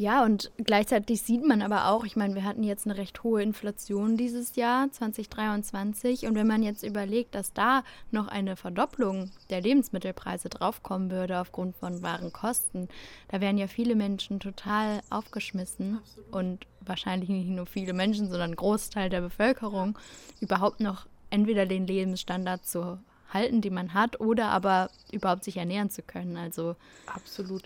Ja, 0.00 0.24
und 0.24 0.52
gleichzeitig 0.58 1.22
sieht 1.22 1.44
man 1.44 1.60
aber 1.60 1.88
auch, 1.88 2.04
ich 2.04 2.14
meine, 2.14 2.36
wir 2.36 2.44
hatten 2.44 2.62
jetzt 2.62 2.86
eine 2.86 2.96
recht 2.96 3.24
hohe 3.24 3.42
Inflation 3.42 4.16
dieses 4.16 4.54
Jahr, 4.54 4.92
2023. 4.92 6.28
Und 6.28 6.36
wenn 6.36 6.46
man 6.46 6.62
jetzt 6.62 6.84
überlegt, 6.84 7.34
dass 7.34 7.52
da 7.52 7.82
noch 8.12 8.28
eine 8.28 8.54
Verdopplung 8.54 9.32
der 9.50 9.60
Lebensmittelpreise 9.60 10.50
draufkommen 10.50 11.10
würde 11.10 11.40
aufgrund 11.40 11.74
von 11.74 12.00
wahren 12.00 12.32
Kosten, 12.32 12.86
da 13.26 13.40
wären 13.40 13.58
ja 13.58 13.66
viele 13.66 13.96
Menschen 13.96 14.38
total 14.38 15.00
aufgeschmissen 15.10 15.98
Absolut. 15.98 16.32
und 16.32 16.66
wahrscheinlich 16.80 17.28
nicht 17.28 17.48
nur 17.48 17.66
viele 17.66 17.92
Menschen, 17.92 18.30
sondern 18.30 18.52
ein 18.52 18.56
Großteil 18.56 19.10
der 19.10 19.22
Bevölkerung 19.22 19.98
überhaupt 20.40 20.78
noch 20.78 21.08
entweder 21.30 21.66
den 21.66 21.88
Lebensstandard 21.88 22.64
zu 22.64 23.00
halten, 23.32 23.60
die 23.60 23.70
man 23.70 23.94
hat, 23.94 24.20
oder 24.20 24.46
aber 24.48 24.90
überhaupt 25.12 25.44
sich 25.44 25.56
ernähren 25.56 25.90
zu 25.90 26.02
können. 26.02 26.36
Also 26.36 26.76
absolut. 27.06 27.62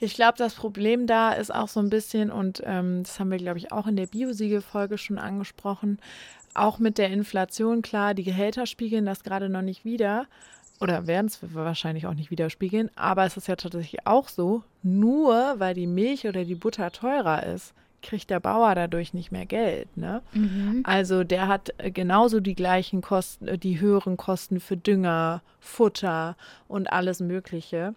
Ich 0.00 0.14
glaube, 0.14 0.38
das 0.38 0.54
Problem 0.54 1.06
da 1.06 1.32
ist 1.32 1.54
auch 1.54 1.68
so 1.68 1.80
ein 1.80 1.90
bisschen, 1.90 2.30
und 2.30 2.62
ähm, 2.64 3.02
das 3.02 3.20
haben 3.20 3.30
wir, 3.30 3.38
glaube 3.38 3.58
ich, 3.58 3.72
auch 3.72 3.86
in 3.86 3.96
der 3.96 4.06
Biosiegel-Folge 4.06 4.98
schon 4.98 5.18
angesprochen, 5.18 5.98
auch 6.54 6.78
mit 6.78 6.98
der 6.98 7.10
Inflation, 7.10 7.82
klar, 7.82 8.14
die 8.14 8.24
Gehälter 8.24 8.66
spiegeln 8.66 9.06
das 9.06 9.22
gerade 9.24 9.48
noch 9.48 9.62
nicht 9.62 9.84
wieder. 9.84 10.26
oder 10.80 11.06
werden 11.06 11.28
es 11.28 11.38
wahrscheinlich 11.54 12.06
auch 12.06 12.14
nicht 12.14 12.30
widerspiegeln, 12.30 12.90
aber 12.96 13.24
es 13.24 13.36
ist 13.36 13.46
ja 13.46 13.56
tatsächlich 13.56 14.04
auch 14.06 14.28
so, 14.28 14.64
nur 14.82 15.54
weil 15.58 15.74
die 15.74 15.86
Milch 15.86 16.26
oder 16.26 16.44
die 16.44 16.56
Butter 16.56 16.90
teurer 16.90 17.44
ist, 17.44 17.72
kriegt 18.02 18.30
der 18.30 18.40
Bauer 18.40 18.74
dadurch 18.74 19.14
nicht 19.14 19.32
mehr 19.32 19.46
Geld. 19.46 19.96
Ne? 19.96 20.22
Mhm. 20.32 20.82
Also 20.84 21.24
der 21.24 21.48
hat 21.48 21.72
äh, 21.78 21.90
genauso 21.90 22.40
die 22.40 22.54
gleichen 22.54 23.00
Kosten, 23.00 23.48
äh, 23.48 23.58
die 23.58 23.80
höheren 23.80 24.16
Kosten 24.16 24.60
für 24.60 24.76
Dünger, 24.76 25.42
Futter 25.60 26.36
und 26.68 26.92
alles 26.92 27.20
Mögliche. 27.20 27.94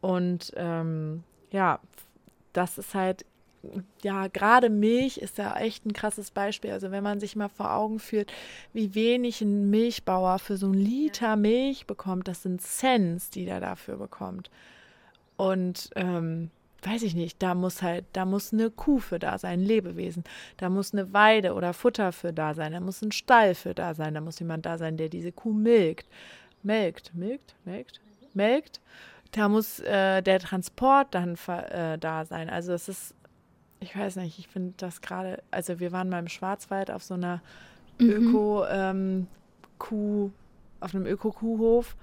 Und 0.00 0.52
ähm, 0.56 1.24
ja, 1.50 1.80
das 2.52 2.78
ist 2.78 2.94
halt 2.94 3.24
ja, 4.02 4.28
gerade 4.28 4.70
Milch 4.70 5.18
ist 5.18 5.38
ja 5.38 5.56
echt 5.58 5.84
ein 5.84 5.92
krasses 5.92 6.30
Beispiel. 6.30 6.70
Also 6.70 6.90
wenn 6.90 7.02
man 7.02 7.20
sich 7.20 7.36
mal 7.36 7.48
vor 7.48 7.72
Augen 7.72 7.98
führt, 7.98 8.32
wie 8.72 8.94
wenig 8.94 9.40
ein 9.40 9.68
Milchbauer 9.70 10.38
für 10.38 10.56
so 10.56 10.66
einen 10.66 10.74
Liter 10.74 11.36
Milch 11.36 11.86
bekommt, 11.86 12.28
das 12.28 12.42
sind 12.42 12.62
Cents, 12.62 13.30
die 13.30 13.44
der 13.44 13.60
dafür 13.60 13.96
bekommt. 13.96 14.50
Und 15.36 15.90
ähm, 15.96 16.50
weiß 16.82 17.02
ich 17.02 17.14
nicht, 17.14 17.42
da 17.42 17.54
muss 17.54 17.82
halt, 17.82 18.04
da 18.12 18.24
muss 18.24 18.52
eine 18.52 18.70
Kuh 18.70 18.98
für 18.98 19.18
da 19.18 19.38
sein, 19.38 19.60
ein 19.60 19.64
Lebewesen. 19.64 20.24
Da 20.56 20.68
muss 20.68 20.92
eine 20.92 21.12
Weide 21.12 21.54
oder 21.54 21.72
Futter 21.72 22.12
für 22.12 22.32
da 22.32 22.54
sein, 22.54 22.72
da 22.72 22.80
muss 22.80 23.02
ein 23.02 23.12
Stall 23.12 23.54
für 23.54 23.74
da 23.74 23.94
sein, 23.94 24.14
da 24.14 24.20
muss 24.20 24.38
jemand 24.38 24.66
da 24.66 24.78
sein, 24.78 24.96
der 24.96 25.08
diese 25.08 25.32
Kuh 25.32 25.52
milkt. 25.52 26.06
Melkt, 26.62 27.14
milkt, 27.14 27.54
melkt, 27.64 28.00
melkt. 28.34 28.80
Da 29.32 29.48
muss 29.48 29.80
äh, 29.80 30.22
der 30.22 30.40
Transport 30.40 31.14
dann 31.14 31.36
äh, 31.46 31.98
da 31.98 32.24
sein. 32.24 32.48
Also 32.48 32.72
es 32.72 32.88
ist 32.88 33.14
ich 33.80 33.96
weiß 33.96 34.16
nicht, 34.16 34.38
ich 34.38 34.48
finde 34.48 34.74
das 34.76 35.00
gerade, 35.00 35.42
also 35.50 35.80
wir 35.80 35.92
waren 35.92 36.08
mal 36.08 36.18
im 36.18 36.28
Schwarzwald 36.28 36.90
auf 36.90 37.02
so 37.02 37.14
einer 37.14 37.40
mhm. 37.98 38.10
Öko-Kuh, 38.10 38.64
ähm, 38.70 40.32
auf 40.80 40.94
einem 40.94 41.06
Öko-Kuhhof 41.06 41.96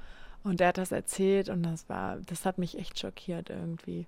und 0.44 0.60
der 0.60 0.70
hat 0.70 0.77
das 0.77 0.91
erzählt 0.91 1.50
und 1.50 1.63
das 1.63 1.89
war, 1.89 2.17
das 2.25 2.46
hat 2.46 2.58
mich 2.58 2.77
echt 2.77 3.00
schockiert 3.00 3.50
irgendwie 3.50 4.08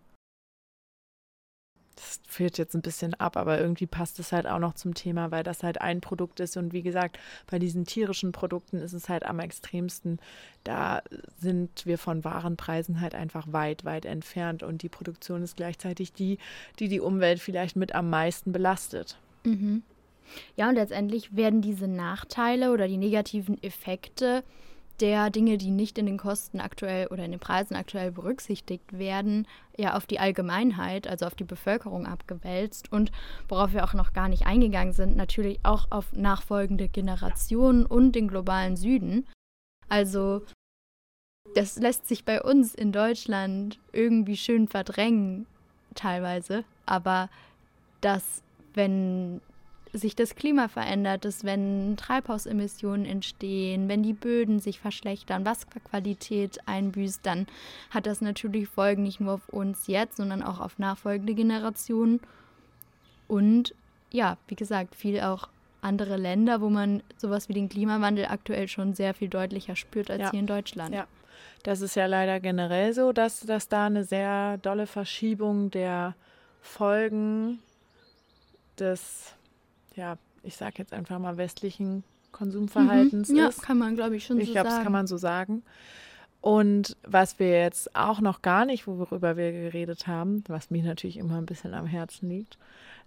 das 1.97 2.21
fehlt 2.27 2.57
jetzt 2.57 2.75
ein 2.75 2.81
bisschen 2.81 3.15
ab, 3.15 3.37
aber 3.37 3.59
irgendwie 3.59 3.87
passt 3.87 4.19
es 4.19 4.31
halt 4.31 4.45
auch 4.45 4.59
noch 4.59 4.75
zum 4.75 4.93
Thema, 4.93 5.31
weil 5.31 5.43
das 5.43 5.63
halt 5.63 5.81
ein 5.81 5.99
Produkt 5.99 6.39
ist. 6.39 6.55
Und 6.55 6.71
wie 6.71 6.83
gesagt, 6.83 7.17
bei 7.49 7.57
diesen 7.57 7.85
tierischen 7.85 8.31
Produkten 8.31 8.77
ist 8.77 8.93
es 8.93 9.09
halt 9.09 9.25
am 9.25 9.39
extremsten. 9.39 10.19
Da 10.63 11.01
sind 11.39 11.85
wir 11.85 11.97
von 11.97 12.23
Warenpreisen 12.23 13.01
halt 13.01 13.15
einfach 13.15 13.51
weit, 13.51 13.83
weit 13.83 14.05
entfernt. 14.05 14.61
Und 14.61 14.83
die 14.83 14.89
Produktion 14.89 15.41
ist 15.41 15.57
gleichzeitig 15.57 16.13
die, 16.13 16.37
die 16.79 16.87
die 16.87 16.99
Umwelt 16.99 17.39
vielleicht 17.39 17.75
mit 17.75 17.95
am 17.95 18.09
meisten 18.09 18.51
belastet. 18.51 19.17
Mhm. 19.43 19.81
Ja, 20.55 20.69
und 20.69 20.75
letztendlich 20.75 21.35
werden 21.35 21.61
diese 21.61 21.87
Nachteile 21.87 22.71
oder 22.71 22.87
die 22.87 22.97
negativen 22.97 23.61
Effekte 23.63 24.43
der 24.99 25.29
Dinge, 25.29 25.57
die 25.57 25.71
nicht 25.71 25.97
in 25.97 26.05
den 26.05 26.17
Kosten 26.17 26.59
aktuell 26.59 27.07
oder 27.07 27.23
in 27.23 27.31
den 27.31 27.39
Preisen 27.39 27.75
aktuell 27.75 28.11
berücksichtigt 28.11 28.97
werden, 28.97 29.47
ja 29.77 29.95
auf 29.95 30.07
die 30.07 30.19
Allgemeinheit, 30.19 31.07
also 31.07 31.25
auf 31.25 31.35
die 31.35 31.43
Bevölkerung 31.43 32.07
abgewälzt 32.07 32.91
und 32.91 33.11
worauf 33.47 33.73
wir 33.73 33.83
auch 33.83 33.93
noch 33.93 34.13
gar 34.13 34.27
nicht 34.27 34.47
eingegangen 34.47 34.93
sind, 34.93 35.15
natürlich 35.15 35.59
auch 35.63 35.87
auf 35.91 36.13
nachfolgende 36.13 36.89
Generationen 36.89 37.85
und 37.85 38.13
den 38.13 38.27
globalen 38.27 38.75
Süden. 38.75 39.27
Also 39.87 40.43
das 41.55 41.77
lässt 41.77 42.07
sich 42.07 42.25
bei 42.25 42.41
uns 42.41 42.75
in 42.75 42.91
Deutschland 42.91 43.79
irgendwie 43.93 44.37
schön 44.37 44.67
verdrängen, 44.67 45.45
teilweise, 45.95 46.63
aber 46.85 47.29
dass 48.01 48.43
wenn 48.73 49.41
sich 49.93 50.15
das 50.15 50.35
Klima 50.35 50.67
verändert, 50.67 51.25
dass 51.25 51.43
wenn 51.43 51.97
Treibhausemissionen 51.97 53.05
entstehen, 53.05 53.87
wenn 53.87 54.03
die 54.03 54.13
Böden 54.13 54.59
sich 54.59 54.79
verschlechtern, 54.79 55.45
Wasserqualität 55.45 56.59
einbüßt, 56.65 57.25
dann 57.25 57.47
hat 57.89 58.05
das 58.05 58.21
natürlich 58.21 58.67
Folgen 58.67 59.03
nicht 59.03 59.19
nur 59.19 59.33
auf 59.33 59.49
uns 59.49 59.87
jetzt, 59.87 60.17
sondern 60.17 60.43
auch 60.43 60.59
auf 60.59 60.79
nachfolgende 60.79 61.33
Generationen. 61.33 62.19
Und 63.27 63.73
ja, 64.11 64.37
wie 64.47 64.55
gesagt, 64.55 64.95
viel 64.95 65.21
auch 65.21 65.49
andere 65.81 66.17
Länder, 66.17 66.61
wo 66.61 66.69
man 66.69 67.03
sowas 67.17 67.49
wie 67.49 67.53
den 67.53 67.69
Klimawandel 67.69 68.25
aktuell 68.25 68.67
schon 68.67 68.93
sehr 68.93 69.13
viel 69.13 69.29
deutlicher 69.29 69.75
spürt 69.75 70.09
als 70.09 70.21
ja. 70.21 70.31
hier 70.31 70.39
in 70.39 70.47
Deutschland. 70.47 70.93
Ja, 70.93 71.07
das 71.63 71.81
ist 71.81 71.95
ja 71.95 72.05
leider 72.05 72.39
generell 72.39 72.93
so, 72.93 73.11
dass, 73.11 73.41
dass 73.41 73.69
da 73.69 73.85
eine 73.85 74.03
sehr 74.03 74.57
dolle 74.57 74.87
Verschiebung 74.87 75.71
der 75.71 76.15
Folgen 76.61 77.59
des 78.79 79.33
ja, 79.97 80.17
ich 80.43 80.55
sage 80.55 80.75
jetzt 80.77 80.93
einfach 80.93 81.19
mal 81.19 81.37
westlichen 81.37 82.03
Konsumverhaltens 82.31 83.29
mhm. 83.29 83.35
ja, 83.35 83.47
ist. 83.47 83.61
kann 83.61 83.77
man, 83.77 83.95
glaube 83.95 84.15
ich, 84.15 84.25
schon 84.25 84.39
ich 84.39 84.47
so 84.47 84.53
glaub, 84.53 84.65
sagen. 84.65 84.67
Ich 84.67 84.71
glaube, 84.71 84.77
das 84.77 84.83
kann 84.83 84.91
man 84.93 85.07
so 85.07 85.17
sagen. 85.17 85.63
Und 86.39 86.95
was 87.03 87.39
wir 87.39 87.49
jetzt 87.49 87.95
auch 87.95 88.21
noch 88.21 88.41
gar 88.41 88.65
nicht, 88.65 88.87
worüber 88.87 89.35
wir 89.37 89.51
geredet 89.51 90.07
haben, 90.07 90.43
was 90.47 90.69
mir 90.69 90.83
natürlich 90.83 91.17
immer 91.17 91.37
ein 91.37 91.45
bisschen 91.45 91.73
am 91.73 91.87
Herzen 91.87 92.29
liegt, 92.29 92.57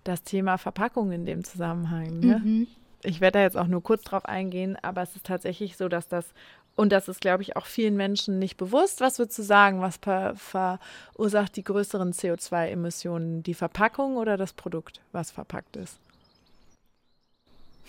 das 0.05 0.23
Thema 0.23 0.59
Verpackung 0.59 1.13
in 1.13 1.25
dem 1.25 1.45
Zusammenhang. 1.45 2.21
Ne? 2.21 2.41
Mhm. 2.45 2.67
Ich 3.03 3.21
werde 3.21 3.39
da 3.39 3.43
jetzt 3.43 3.57
auch 3.57 3.67
nur 3.67 3.83
kurz 3.83 4.03
drauf 4.03 4.27
eingehen, 4.27 4.77
aber 4.83 5.03
es 5.03 5.17
ist 5.17 5.25
tatsächlich 5.25 5.77
so, 5.77 5.89
dass 5.89 6.09
das, 6.09 6.35
und 6.77 6.93
das 6.93 7.09
ist, 7.09 7.21
glaube 7.21 7.43
ich, 7.43 7.57
auch 7.57 7.67
vielen 7.67 7.97
Menschen 7.97 8.39
nicht 8.39 8.57
bewusst, 8.57 9.01
was 9.01 9.19
wir 9.19 9.29
zu 9.29 9.43
sagen, 9.43 9.81
was 9.81 10.01
verursacht 10.35 11.57
die 11.57 11.65
größeren 11.65 12.13
CO2-Emissionen, 12.13 13.43
die 13.43 13.55
Verpackung 13.55 14.17
oder 14.17 14.37
das 14.37 14.53
Produkt, 14.53 15.01
was 15.13 15.31
verpackt 15.31 15.77
ist? 15.77 15.99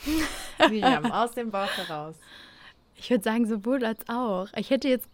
Miriam, 0.69 1.11
aus 1.11 1.31
dem 1.31 1.51
Bauch 1.51 1.71
heraus. 1.77 2.15
Ich 2.95 3.09
würde 3.09 3.23
sagen, 3.23 3.47
sowohl 3.47 3.83
als 3.85 4.07
auch. 4.07 4.47
Ich 4.55 4.69
hätte 4.69 4.87
jetzt 4.87 5.07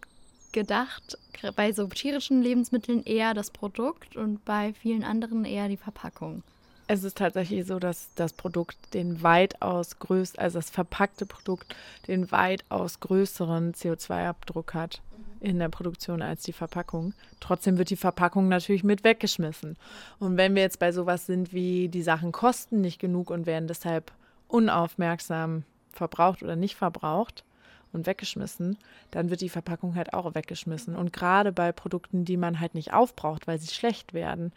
gedacht, 0.52 1.18
bei 1.56 1.72
so 1.72 1.86
tierischen 1.86 2.42
Lebensmitteln 2.42 3.02
eher 3.04 3.34
das 3.34 3.50
Produkt 3.50 4.16
und 4.16 4.44
bei 4.44 4.74
vielen 4.74 5.04
anderen 5.04 5.44
eher 5.44 5.68
die 5.68 5.76
Verpackung. 5.76 6.42
Es 6.90 7.04
ist 7.04 7.18
tatsächlich 7.18 7.66
so, 7.66 7.78
dass 7.78 8.08
das 8.14 8.32
Produkt 8.32 8.94
den 8.94 9.22
weitaus 9.22 9.98
größten, 9.98 10.40
also 10.40 10.58
das 10.58 10.70
verpackte 10.70 11.26
Produkt, 11.26 11.76
den 12.06 12.32
weitaus 12.32 13.00
größeren 13.00 13.74
CO2-Abdruck 13.74 14.72
hat 14.72 15.02
in 15.40 15.58
der 15.58 15.68
Produktion 15.68 16.22
als 16.22 16.42
die 16.42 16.54
Verpackung. 16.54 17.12
Trotzdem 17.40 17.76
wird 17.76 17.90
die 17.90 17.96
Verpackung 17.96 18.48
natürlich 18.48 18.84
mit 18.84 19.04
weggeschmissen. 19.04 19.76
Und 20.18 20.38
wenn 20.38 20.54
wir 20.54 20.62
jetzt 20.62 20.78
bei 20.78 20.90
sowas 20.90 21.26
sind 21.26 21.52
wie 21.52 21.88
die 21.88 22.02
Sachen 22.02 22.32
kosten 22.32 22.80
nicht 22.80 22.98
genug 22.98 23.30
und 23.30 23.46
werden 23.46 23.68
deshalb 23.68 24.10
unaufmerksam 24.48 25.64
verbraucht 25.92 26.42
oder 26.42 26.56
nicht 26.56 26.76
verbraucht 26.76 27.44
und 27.92 28.06
weggeschmissen, 28.06 28.76
dann 29.10 29.30
wird 29.30 29.40
die 29.40 29.48
Verpackung 29.48 29.94
halt 29.94 30.12
auch 30.12 30.34
weggeschmissen. 30.34 30.96
Und 30.96 31.12
gerade 31.12 31.52
bei 31.52 31.72
Produkten, 31.72 32.24
die 32.24 32.36
man 32.36 32.60
halt 32.60 32.74
nicht 32.74 32.92
aufbraucht, 32.92 33.46
weil 33.46 33.58
sie 33.58 33.72
schlecht 33.72 34.12
werden, 34.12 34.52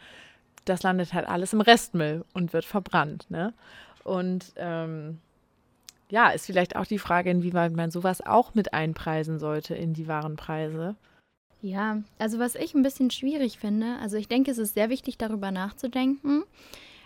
das 0.64 0.82
landet 0.82 1.12
halt 1.12 1.26
alles 1.26 1.52
im 1.52 1.60
Restmüll 1.60 2.24
und 2.34 2.52
wird 2.52 2.64
verbrannt. 2.64 3.30
Ne? 3.30 3.52
Und 4.04 4.52
ähm, 4.56 5.18
ja, 6.08 6.30
ist 6.30 6.46
vielleicht 6.46 6.76
auch 6.76 6.86
die 6.86 6.98
Frage, 6.98 7.30
inwieweit 7.30 7.72
man 7.72 7.90
sowas 7.90 8.20
auch 8.24 8.54
mit 8.54 8.74
einpreisen 8.74 9.38
sollte 9.38 9.74
in 9.74 9.94
die 9.94 10.08
Warenpreise. 10.08 10.94
Ja, 11.62 12.02
also 12.18 12.38
was 12.38 12.54
ich 12.54 12.74
ein 12.74 12.82
bisschen 12.82 13.10
schwierig 13.10 13.58
finde, 13.58 13.96
also 14.00 14.16
ich 14.16 14.28
denke, 14.28 14.50
es 14.50 14.58
ist 14.58 14.74
sehr 14.74 14.90
wichtig, 14.90 15.16
darüber 15.16 15.50
nachzudenken. 15.50 16.42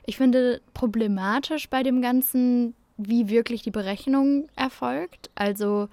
Ich 0.07 0.17
finde 0.17 0.61
problematisch 0.73 1.69
bei 1.69 1.83
dem 1.83 2.01
Ganzen, 2.01 2.75
wie 2.97 3.29
wirklich 3.29 3.63
die 3.63 3.71
Berechnung 3.71 4.49
erfolgt. 4.57 5.31
Also 5.35 5.89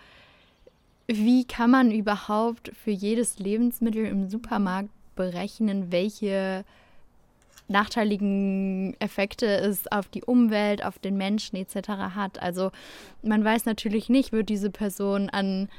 wie 1.08 1.46
kann 1.46 1.72
man 1.72 1.91
überhaupt 1.91 2.72
für 2.75 2.91
jedes 2.91 3.39
Lebensmittel 3.39 4.05
im 4.05 4.29
Supermarkt 4.29 4.89
berechnen, 5.15 5.91
welche 5.91 6.63
nachteiligen 7.67 8.96
Effekte 9.00 9.46
es 9.46 9.91
auf 9.91 10.08
die 10.08 10.24
Umwelt, 10.24 10.84
auf 10.84 11.00
den 11.00 11.17
Menschen 11.17 11.55
etc. 11.55 11.89
hat. 12.15 12.41
Also 12.41 12.72
man 13.22 13.43
weiß 13.43 13.65
natürlich 13.65 14.10
nicht, 14.10 14.32
wird 14.32 14.50
diese 14.50 14.70
Person 14.70 15.29
an 15.29 15.70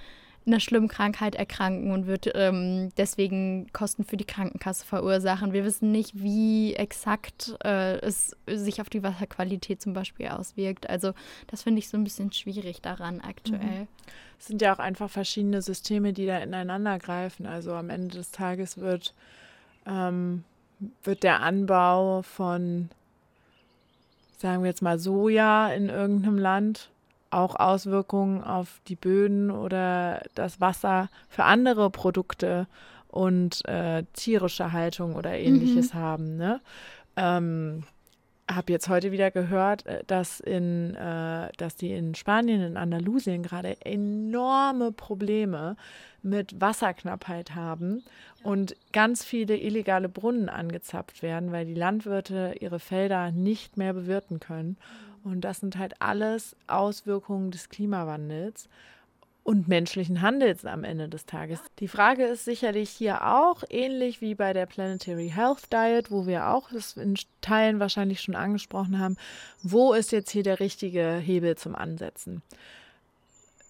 einer 0.47 0.61
schlimmen 0.61 0.89
Krankheit 0.89 1.35
erkranken 1.35 1.91
und 1.91 2.07
wird 2.07 2.31
ähm, 2.35 2.91
deswegen 2.97 3.73
Kosten 3.73 4.05
für 4.05 4.17
die 4.17 4.27
Krankenkasse 4.27 4.85
verursachen. 4.85 5.53
Wir 5.53 5.65
wissen 5.65 5.91
nicht, 5.91 6.23
wie 6.23 6.75
exakt 6.75 7.57
äh, 7.65 7.99
es 8.01 8.37
sich 8.47 8.81
auf 8.81 8.91
die 8.91 9.03
Wasserqualität 9.03 9.81
zum 9.81 9.95
Beispiel 9.95 10.29
auswirkt. 10.29 10.89
Also 10.91 11.13
das 11.47 11.63
finde 11.63 11.79
ich 11.79 11.89
so 11.89 11.97
ein 11.97 12.05
bisschen 12.05 12.33
schwierig 12.33 12.83
daran 12.83 13.21
aktuell. 13.21 13.83
Mhm. 13.83 13.89
Es 14.39 14.49
sind 14.49 14.61
ja 14.61 14.75
auch 14.75 14.79
einfach 14.79 15.09
verschiedene 15.09 15.63
Systeme, 15.63 16.13
die 16.13 16.27
da 16.27 16.39
ineinander 16.39 16.99
greifen. 16.99 17.47
Also 17.47 17.73
am 17.73 17.89
Ende 17.89 18.17
des 18.17 18.31
Tages 18.31 18.79
wird, 18.79 19.15
ähm, 19.87 20.45
wird 21.03 21.23
der 21.23 21.41
Anbau 21.41 22.21
von, 22.21 22.91
sagen 24.37 24.63
wir 24.63 24.69
jetzt 24.69 24.83
mal, 24.83 24.99
Soja 24.99 25.73
in 25.73 25.89
irgendeinem 25.89 26.37
Land 26.37 26.91
auch 27.35 27.57
Auswirkungen 27.57 28.43
auf 28.43 28.81
die 28.89 28.97
Böden 28.97 29.51
oder 29.51 30.23
das 30.35 30.61
Wasser 30.61 31.09
für 31.29 31.45
andere 31.45 31.91
Produkte 31.91 32.67
und 33.09 33.65
äh, 33.69 34.05
tierische 34.13 34.73
Haltung 34.73 35.15
oder 35.15 35.33
ähnliches 35.33 35.95
mhm. 35.95 35.99
haben. 35.99 36.37
Ne? 36.37 36.61
Ähm, 37.17 37.85
habe 38.51 38.73
jetzt 38.73 38.89
heute 38.89 39.13
wieder 39.13 39.31
gehört, 39.31 39.87
äh, 39.87 40.03
dass, 40.07 40.41
in, 40.41 40.95
äh, 40.95 41.51
dass 41.57 41.77
die 41.77 41.93
in 41.93 42.15
Spanien, 42.15 42.61
in 42.61 42.77
Andalusien 42.77 43.43
gerade 43.43 43.81
enorme 43.85 44.93
Probleme 44.93 45.77
mit 46.23 46.61
Wasserknappheit 46.61 47.55
haben 47.55 48.03
und 48.43 48.77
ganz 48.93 49.25
viele 49.25 49.57
illegale 49.57 50.09
Brunnen 50.09 50.49
angezapft 50.49 51.23
werden, 51.23 51.53
weil 51.53 51.67
die 51.67 51.75
Landwirte 51.75 52.55
ihre 52.61 52.81
Felder 52.81 53.31
nicht 53.31 53.77
mehr 53.77 53.93
bewirten 53.93 54.41
können. 54.41 54.77
Und 55.25 55.41
das 55.41 55.61
sind 55.61 55.79
halt 55.79 56.01
alles 56.01 56.55
Auswirkungen 56.67 57.51
des 57.51 57.71
Klimawandels 57.71 58.69
und 59.43 59.69
menschlichen 59.69 60.23
Handels 60.23 60.65
am 60.65 60.85
Ende 60.85 61.09
des 61.09 61.27
Tages. 61.27 61.61
Die 61.79 61.89
Frage 61.89 62.25
ist 62.25 62.45
sicherlich 62.45 62.91
hier 62.91 63.27
auch 63.27 63.63
ähnlich 63.69 64.21
wie 64.21 64.35
bei 64.35 64.53
der 64.53 64.67
Planetary 64.67 65.31
Health 65.35 65.73
Diet, 65.73 66.11
wo 66.11 66.27
wir 66.27 66.49
auch 66.49 66.71
das 66.71 66.97
in 66.97 67.15
Teilen 67.43 67.79
wahrscheinlich 67.81 68.21
schon 68.21 68.35
angesprochen 68.35 68.99
haben. 68.99 69.17
Wo 69.63 69.93
ist 69.93 70.13
jetzt 70.13 70.31
hier 70.31 70.43
der 70.43 70.61
richtige 70.61 71.17
Hebel 71.17 71.57
zum 71.57 71.75
Ansetzen? 71.75 72.43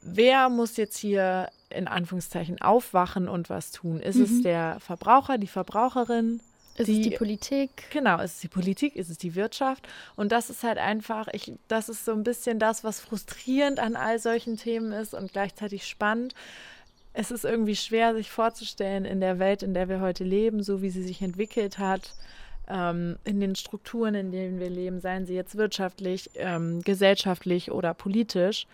Wer 0.00 0.48
muss 0.48 0.76
jetzt 0.76 0.96
hier 0.96 1.48
in 1.70 1.88
Anführungszeichen 1.88 2.60
aufwachen 2.60 3.28
und 3.28 3.50
was 3.50 3.72
tun? 3.72 4.00
Ist 4.00 4.16
mhm. 4.16 4.24
es 4.24 4.42
der 4.42 4.78
Verbraucher, 4.78 5.38
die 5.38 5.48
Verbraucherin? 5.48 6.40
Ist 6.76 6.88
die, 6.88 7.00
es 7.00 7.08
die 7.08 7.16
Politik? 7.16 7.84
Genau, 7.90 8.20
ist 8.20 8.34
es 8.34 8.40
die 8.40 8.48
Politik, 8.48 8.96
ist 8.96 9.10
es 9.10 9.18
die 9.18 9.34
Wirtschaft? 9.34 9.86
Und 10.16 10.32
das 10.32 10.50
ist 10.50 10.64
halt 10.64 10.78
einfach, 10.78 11.28
ich, 11.32 11.52
das 11.68 11.88
ist 11.88 12.04
so 12.04 12.12
ein 12.12 12.24
bisschen 12.24 12.58
das, 12.58 12.82
was 12.82 13.00
frustrierend 13.00 13.78
an 13.78 13.94
all 13.96 14.18
solchen 14.18 14.56
Themen 14.56 14.92
ist 14.92 15.14
und 15.14 15.32
gleichzeitig 15.32 15.86
spannend. 15.86 16.34
Es 17.12 17.30
ist 17.30 17.44
irgendwie 17.44 17.76
schwer, 17.76 18.14
sich 18.14 18.30
vorzustellen 18.30 19.04
in 19.04 19.20
der 19.20 19.38
Welt, 19.38 19.62
in 19.62 19.72
der 19.72 19.88
wir 19.88 20.00
heute 20.00 20.24
leben, 20.24 20.64
so 20.64 20.82
wie 20.82 20.90
sie 20.90 21.04
sich 21.04 21.22
entwickelt 21.22 21.78
hat, 21.78 22.12
ähm, 22.68 23.18
in 23.24 23.40
den 23.40 23.54
Strukturen, 23.54 24.16
in 24.16 24.32
denen 24.32 24.58
wir 24.58 24.70
leben, 24.70 25.00
seien 25.00 25.26
sie 25.26 25.34
jetzt 25.34 25.56
wirtschaftlich, 25.56 26.30
ähm, 26.34 26.82
gesellschaftlich 26.82 27.70
oder 27.70 27.94
politisch, 27.94 28.66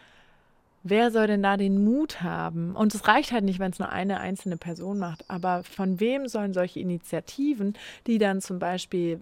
wer 0.83 1.11
soll 1.11 1.27
denn 1.27 1.43
da 1.43 1.57
den 1.57 1.85
Mut 1.85 2.23
haben? 2.23 2.75
Und 2.75 2.95
es 2.95 3.07
reicht 3.07 3.33
halt 3.33 3.45
nicht, 3.45 3.59
wenn 3.59 3.73
es 3.73 3.79
nur 3.79 3.91
eine 3.91 4.21
einzelne 4.21 4.57
Person 4.57 4.99
macht, 4.99 5.29
aber 5.29 5.63
von 5.65 6.01
wem 6.01 6.29
sollen 6.29 6.53
solche 6.53 6.81
Initiativen, 6.81 7.75
die 8.07 8.19
dann 8.19 8.41
zum 8.41 8.59
Beispiel 8.59 9.21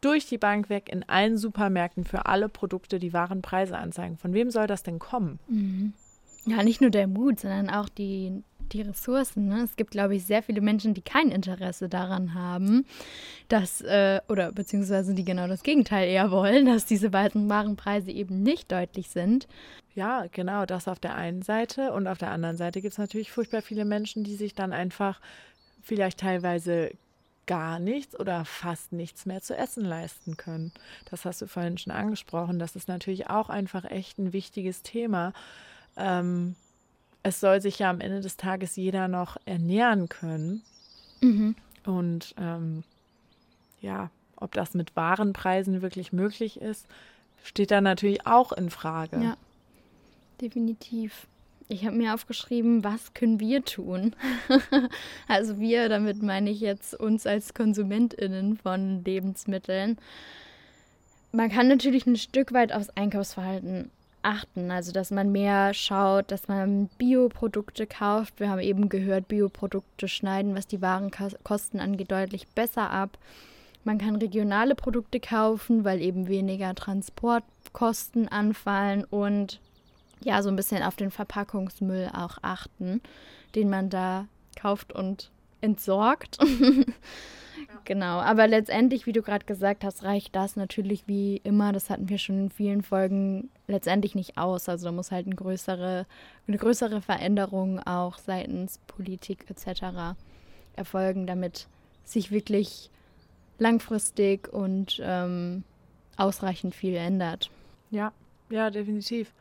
durch 0.00 0.26
die 0.26 0.38
Bank 0.38 0.68
weg 0.68 0.88
in 0.90 1.08
allen 1.08 1.36
Supermärkten 1.38 2.04
für 2.04 2.26
alle 2.26 2.48
Produkte 2.48 2.98
die 2.98 3.12
wahren 3.12 3.42
Preise 3.42 3.76
anzeigen, 3.78 4.16
von 4.16 4.34
wem 4.34 4.50
soll 4.50 4.66
das 4.66 4.82
denn 4.82 4.98
kommen? 4.98 5.38
Mhm. 5.48 5.94
Ja, 6.46 6.62
nicht 6.62 6.80
nur 6.80 6.90
der 6.90 7.08
Mut, 7.08 7.40
sondern 7.40 7.70
auch 7.70 7.88
die 7.88 8.42
die 8.72 8.82
Ressourcen. 8.82 9.48
Ne? 9.48 9.62
Es 9.62 9.76
gibt, 9.76 9.90
glaube 9.90 10.16
ich, 10.16 10.24
sehr 10.24 10.42
viele 10.42 10.60
Menschen, 10.60 10.94
die 10.94 11.02
kein 11.02 11.30
Interesse 11.30 11.88
daran 11.88 12.34
haben, 12.34 12.86
dass, 13.48 13.80
äh, 13.80 14.20
oder 14.28 14.52
beziehungsweise 14.52 15.14
die 15.14 15.24
genau 15.24 15.46
das 15.48 15.62
Gegenteil 15.62 16.08
eher 16.08 16.30
wollen, 16.30 16.66
dass 16.66 16.86
diese 16.86 17.12
wahren 17.12 17.76
Preise 17.76 18.10
eben 18.10 18.42
nicht 18.42 18.70
deutlich 18.72 19.10
sind. 19.10 19.48
Ja, 19.94 20.26
genau, 20.30 20.66
das 20.66 20.88
auf 20.88 20.98
der 20.98 21.14
einen 21.14 21.42
Seite. 21.42 21.92
Und 21.92 22.06
auf 22.06 22.18
der 22.18 22.30
anderen 22.30 22.56
Seite 22.56 22.80
gibt 22.80 22.92
es 22.92 22.98
natürlich 22.98 23.32
furchtbar 23.32 23.62
viele 23.62 23.84
Menschen, 23.84 24.24
die 24.24 24.36
sich 24.36 24.54
dann 24.54 24.72
einfach 24.72 25.20
vielleicht 25.82 26.20
teilweise 26.20 26.90
gar 27.46 27.78
nichts 27.78 28.18
oder 28.18 28.44
fast 28.44 28.92
nichts 28.92 29.24
mehr 29.24 29.40
zu 29.40 29.56
essen 29.56 29.84
leisten 29.84 30.36
können. 30.36 30.72
Das 31.08 31.24
hast 31.24 31.42
du 31.42 31.46
vorhin 31.46 31.78
schon 31.78 31.92
angesprochen. 31.92 32.58
Das 32.58 32.76
ist 32.76 32.88
natürlich 32.88 33.30
auch 33.30 33.48
einfach 33.48 33.84
echt 33.84 34.18
ein 34.18 34.32
wichtiges 34.32 34.82
Thema. 34.82 35.32
Ähm, 35.96 36.56
es 37.26 37.40
soll 37.40 37.60
sich 37.60 37.80
ja 37.80 37.90
am 37.90 38.00
Ende 38.00 38.20
des 38.20 38.36
Tages 38.36 38.76
jeder 38.76 39.08
noch 39.08 39.36
ernähren 39.46 40.08
können. 40.08 40.62
Mhm. 41.20 41.56
Und 41.84 42.36
ähm, 42.38 42.84
ja, 43.80 44.10
ob 44.36 44.52
das 44.52 44.74
mit 44.74 44.94
Warenpreisen 44.94 45.82
wirklich 45.82 46.12
möglich 46.12 46.60
ist, 46.60 46.86
steht 47.42 47.72
da 47.72 47.80
natürlich 47.80 48.26
auch 48.28 48.52
in 48.52 48.70
Frage. 48.70 49.20
Ja, 49.20 49.36
definitiv. 50.40 51.26
Ich 51.66 51.84
habe 51.84 51.96
mir 51.96 52.14
aufgeschrieben, 52.14 52.84
was 52.84 53.12
können 53.12 53.40
wir 53.40 53.64
tun? 53.64 54.14
also 55.26 55.58
wir, 55.58 55.88
damit 55.88 56.22
meine 56.22 56.50
ich 56.50 56.60
jetzt 56.60 56.94
uns 56.94 57.26
als 57.26 57.54
Konsumentinnen 57.54 58.56
von 58.56 59.02
Lebensmitteln. 59.04 59.98
Man 61.32 61.50
kann 61.50 61.66
natürlich 61.66 62.06
ein 62.06 62.14
Stück 62.14 62.52
weit 62.52 62.72
aufs 62.72 62.90
Einkaufsverhalten 62.90 63.90
achten. 64.26 64.70
Also, 64.70 64.92
dass 64.92 65.10
man 65.10 65.32
mehr 65.32 65.72
schaut, 65.72 66.30
dass 66.30 66.48
man 66.48 66.88
Bioprodukte 66.98 67.86
kauft. 67.86 68.40
Wir 68.40 68.50
haben 68.50 68.60
eben 68.60 68.88
gehört, 68.88 69.28
Bioprodukte 69.28 70.08
schneiden, 70.08 70.54
was 70.54 70.66
die 70.66 70.82
Warenkosten 70.82 71.80
angeht, 71.80 72.10
deutlich 72.10 72.48
besser 72.48 72.90
ab. 72.90 73.16
Man 73.84 73.98
kann 73.98 74.16
regionale 74.16 74.74
Produkte 74.74 75.20
kaufen, 75.20 75.84
weil 75.84 76.02
eben 76.02 76.26
weniger 76.26 76.74
Transportkosten 76.74 78.26
anfallen 78.26 79.04
und 79.04 79.60
ja, 80.20 80.42
so 80.42 80.48
ein 80.48 80.56
bisschen 80.56 80.82
auf 80.82 80.96
den 80.96 81.12
Verpackungsmüll 81.12 82.10
auch 82.12 82.38
achten, 82.42 83.00
den 83.54 83.70
man 83.70 83.88
da 83.88 84.26
kauft 84.60 84.92
und 84.92 85.30
entsorgt. 85.60 86.38
Genau, 87.86 88.18
aber 88.18 88.48
letztendlich, 88.48 89.06
wie 89.06 89.12
du 89.12 89.22
gerade 89.22 89.46
gesagt 89.46 89.84
hast, 89.84 90.02
reicht 90.02 90.34
das 90.34 90.56
natürlich 90.56 91.06
wie 91.06 91.36
immer, 91.44 91.72
das 91.72 91.88
hatten 91.88 92.08
wir 92.08 92.18
schon 92.18 92.36
in 92.36 92.50
vielen 92.50 92.82
Folgen, 92.82 93.48
letztendlich 93.68 94.16
nicht 94.16 94.36
aus. 94.36 94.68
Also 94.68 94.86
da 94.86 94.92
muss 94.92 95.12
halt 95.12 95.26
eine 95.26 95.36
größere, 95.36 96.04
eine 96.48 96.58
größere 96.58 97.00
Veränderung 97.00 97.78
auch 97.78 98.18
seitens 98.18 98.80
Politik 98.88 99.46
etc. 99.48 100.16
erfolgen, 100.74 101.28
damit 101.28 101.68
sich 102.04 102.32
wirklich 102.32 102.90
langfristig 103.60 104.52
und 104.52 105.00
ähm, 105.00 105.62
ausreichend 106.16 106.74
viel 106.74 106.96
ändert. 106.96 107.50
Ja, 107.92 108.12
ja, 108.50 108.70
definitiv. 108.70 109.32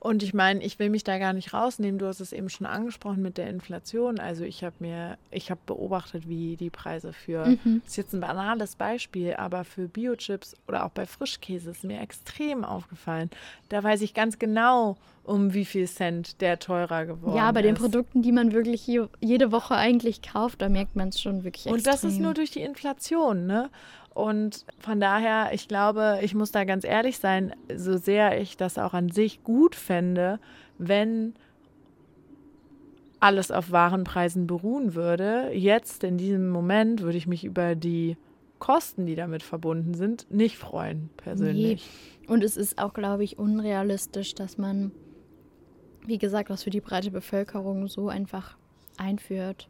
Und 0.00 0.22
ich 0.22 0.34
meine, 0.34 0.62
ich 0.62 0.78
will 0.78 0.90
mich 0.90 1.04
da 1.04 1.18
gar 1.18 1.32
nicht 1.32 1.52
rausnehmen. 1.52 1.98
Du 1.98 2.06
hast 2.06 2.20
es 2.20 2.32
eben 2.32 2.48
schon 2.48 2.66
angesprochen 2.66 3.22
mit 3.22 3.36
der 3.36 3.48
Inflation. 3.50 4.20
Also 4.20 4.44
ich 4.44 4.62
habe 4.62 4.76
mir, 4.78 5.18
ich 5.30 5.50
habe 5.50 5.60
beobachtet, 5.66 6.28
wie 6.28 6.56
die 6.56 6.70
Preise 6.70 7.12
für, 7.12 7.46
mhm. 7.46 7.82
das 7.82 7.92
ist 7.92 7.96
jetzt 7.96 8.12
ein 8.12 8.20
banales 8.20 8.76
Beispiel, 8.76 9.34
aber 9.34 9.64
für 9.64 9.88
Biochips 9.88 10.56
oder 10.66 10.84
auch 10.84 10.90
bei 10.90 11.06
Frischkäse 11.06 11.70
ist 11.70 11.84
mir 11.84 12.00
extrem 12.00 12.64
aufgefallen. 12.64 13.30
Da 13.68 13.82
weiß 13.82 14.02
ich 14.02 14.14
ganz 14.14 14.38
genau, 14.38 14.96
um 15.24 15.52
wie 15.52 15.64
viel 15.64 15.86
Cent 15.86 16.40
der 16.40 16.58
teurer 16.58 17.04
geworden 17.04 17.34
ist. 17.34 17.38
Ja, 17.38 17.52
bei 17.52 17.62
den 17.62 17.74
Produkten, 17.74 18.22
die 18.22 18.32
man 18.32 18.52
wirklich 18.52 18.86
jede 18.86 19.52
Woche 19.52 19.74
eigentlich 19.74 20.22
kauft, 20.22 20.62
da 20.62 20.68
merkt 20.68 20.96
man 20.96 21.08
es 21.08 21.20
schon 21.20 21.44
wirklich 21.44 21.66
extrem. 21.66 21.74
Und 21.74 21.86
das 21.86 22.04
ist 22.04 22.18
nur 22.18 22.34
durch 22.34 22.50
die 22.50 22.62
Inflation, 22.62 23.46
ne? 23.46 23.70
Und 24.18 24.66
von 24.80 24.98
daher, 24.98 25.50
ich 25.52 25.68
glaube, 25.68 26.18
ich 26.22 26.34
muss 26.34 26.50
da 26.50 26.64
ganz 26.64 26.82
ehrlich 26.82 27.18
sein, 27.18 27.54
so 27.72 27.96
sehr 27.96 28.40
ich 28.40 28.56
das 28.56 28.76
auch 28.76 28.92
an 28.92 29.10
sich 29.10 29.44
gut 29.44 29.76
fände, 29.76 30.40
wenn 30.76 31.34
alles 33.20 33.52
auf 33.52 33.70
Warenpreisen 33.70 34.48
beruhen 34.48 34.96
würde. 34.96 35.52
Jetzt 35.54 36.02
in 36.02 36.18
diesem 36.18 36.48
Moment 36.50 37.02
würde 37.02 37.16
ich 37.16 37.28
mich 37.28 37.44
über 37.44 37.76
die 37.76 38.16
Kosten, 38.58 39.06
die 39.06 39.14
damit 39.14 39.44
verbunden 39.44 39.94
sind, 39.94 40.28
nicht 40.32 40.58
freuen, 40.58 41.10
persönlich. 41.16 41.88
Nee. 42.26 42.32
Und 42.32 42.42
es 42.42 42.56
ist 42.56 42.80
auch, 42.80 42.94
glaube 42.94 43.22
ich, 43.22 43.38
unrealistisch, 43.38 44.34
dass 44.34 44.58
man, 44.58 44.90
wie 46.06 46.18
gesagt, 46.18 46.50
was 46.50 46.64
für 46.64 46.70
die 46.70 46.80
breite 46.80 47.12
Bevölkerung 47.12 47.86
so 47.86 48.08
einfach 48.08 48.56
einführt. 48.96 49.68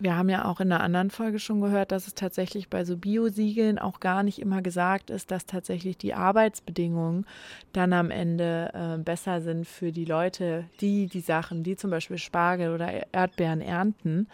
Wir 0.00 0.16
haben 0.16 0.28
ja 0.28 0.44
auch 0.44 0.60
in 0.60 0.70
einer 0.70 0.82
anderen 0.82 1.10
Folge 1.10 1.38
schon 1.38 1.60
gehört, 1.60 1.90
dass 1.90 2.06
es 2.06 2.14
tatsächlich 2.14 2.68
bei 2.68 2.84
so 2.84 2.96
Biosiegeln 2.96 3.78
auch 3.78 4.00
gar 4.00 4.22
nicht 4.22 4.38
immer 4.38 4.62
gesagt 4.62 5.10
ist, 5.10 5.30
dass 5.30 5.46
tatsächlich 5.46 5.98
die 5.98 6.14
Arbeitsbedingungen 6.14 7.26
dann 7.72 7.92
am 7.92 8.10
Ende 8.10 8.70
äh, 8.74 9.02
besser 9.02 9.40
sind 9.40 9.66
für 9.66 9.90
die 9.90 10.04
Leute, 10.04 10.64
die 10.80 11.06
die 11.06 11.20
Sachen, 11.20 11.64
die 11.64 11.76
zum 11.76 11.90
Beispiel 11.90 12.18
Spargel 12.18 12.72
oder 12.72 13.12
Erdbeeren 13.12 13.60
ernten. 13.60 14.28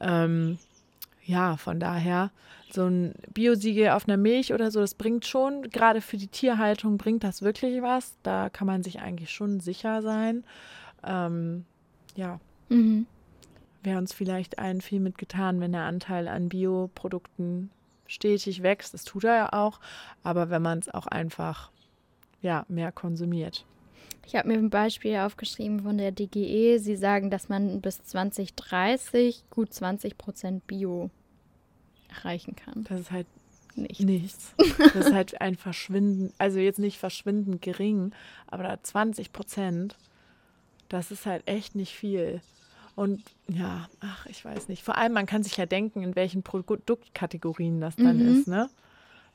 Ähm, 0.00 0.58
ja, 1.24 1.56
von 1.56 1.80
daher 1.80 2.30
so 2.72 2.86
ein 2.86 3.14
Biosiegel 3.34 3.90
auf 3.90 4.06
einer 4.06 4.16
Milch 4.16 4.54
oder 4.54 4.70
so, 4.70 4.80
das 4.80 4.94
bringt 4.94 5.26
schon, 5.26 5.70
gerade 5.70 6.00
für 6.00 6.18
die 6.18 6.28
Tierhaltung 6.28 6.98
bringt 6.98 7.24
das 7.24 7.42
wirklich 7.42 7.82
was. 7.82 8.14
Da 8.22 8.48
kann 8.48 8.68
man 8.68 8.84
sich 8.84 9.00
eigentlich 9.00 9.30
schon 9.30 9.58
sicher 9.58 10.02
sein. 10.02 10.44
Ähm, 11.04 11.64
ja. 12.14 12.38
Mhm 12.68 13.06
wäre 13.82 13.98
uns 13.98 14.12
vielleicht 14.12 14.58
allen 14.58 14.80
viel 14.80 15.00
mitgetan, 15.00 15.60
wenn 15.60 15.72
der 15.72 15.82
Anteil 15.82 16.28
an 16.28 16.48
Bioprodukten 16.48 17.70
stetig 18.06 18.62
wächst. 18.62 18.94
Das 18.94 19.04
tut 19.04 19.24
er 19.24 19.36
ja 19.36 19.52
auch, 19.52 19.80
aber 20.22 20.50
wenn 20.50 20.62
man 20.62 20.78
es 20.78 20.88
auch 20.88 21.06
einfach 21.06 21.70
ja, 22.42 22.64
mehr 22.68 22.92
konsumiert. 22.92 23.64
Ich 24.26 24.36
habe 24.36 24.48
mir 24.48 24.58
ein 24.58 24.70
Beispiel 24.70 25.16
aufgeschrieben 25.16 25.80
von 25.80 25.98
der 25.98 26.12
DGE. 26.12 26.78
Sie 26.78 26.96
sagen, 26.96 27.30
dass 27.30 27.48
man 27.48 27.80
bis 27.80 28.02
2030 28.04 29.44
gut 29.50 29.72
20 29.72 30.16
Prozent 30.16 30.66
Bio 30.66 31.10
erreichen 32.08 32.54
kann. 32.56 32.84
Das 32.84 33.00
ist 33.00 33.10
halt 33.10 33.26
nichts. 33.74 34.00
nichts. 34.00 34.54
Das 34.78 35.06
ist 35.06 35.12
halt 35.12 35.40
ein 35.40 35.56
Verschwinden, 35.56 36.32
also 36.38 36.58
jetzt 36.58 36.78
nicht 36.78 36.98
verschwindend 36.98 37.62
gering, 37.62 38.12
aber 38.46 38.64
da 38.64 38.82
20 38.82 39.32
Prozent, 39.32 39.96
das 40.88 41.10
ist 41.10 41.26
halt 41.26 41.46
echt 41.46 41.74
nicht 41.74 41.94
viel. 41.94 42.40
Und 43.00 43.22
ja, 43.48 43.88
ach, 44.00 44.26
ich 44.26 44.44
weiß 44.44 44.68
nicht. 44.68 44.84
Vor 44.84 44.98
allem, 44.98 45.14
man 45.14 45.24
kann 45.24 45.42
sich 45.42 45.56
ja 45.56 45.64
denken, 45.64 46.02
in 46.02 46.16
welchen 46.16 46.42
Produktkategorien 46.42 47.80
das 47.80 47.96
dann 47.96 48.18
mhm. 48.18 48.40
ist. 48.40 48.46
Ne? 48.46 48.68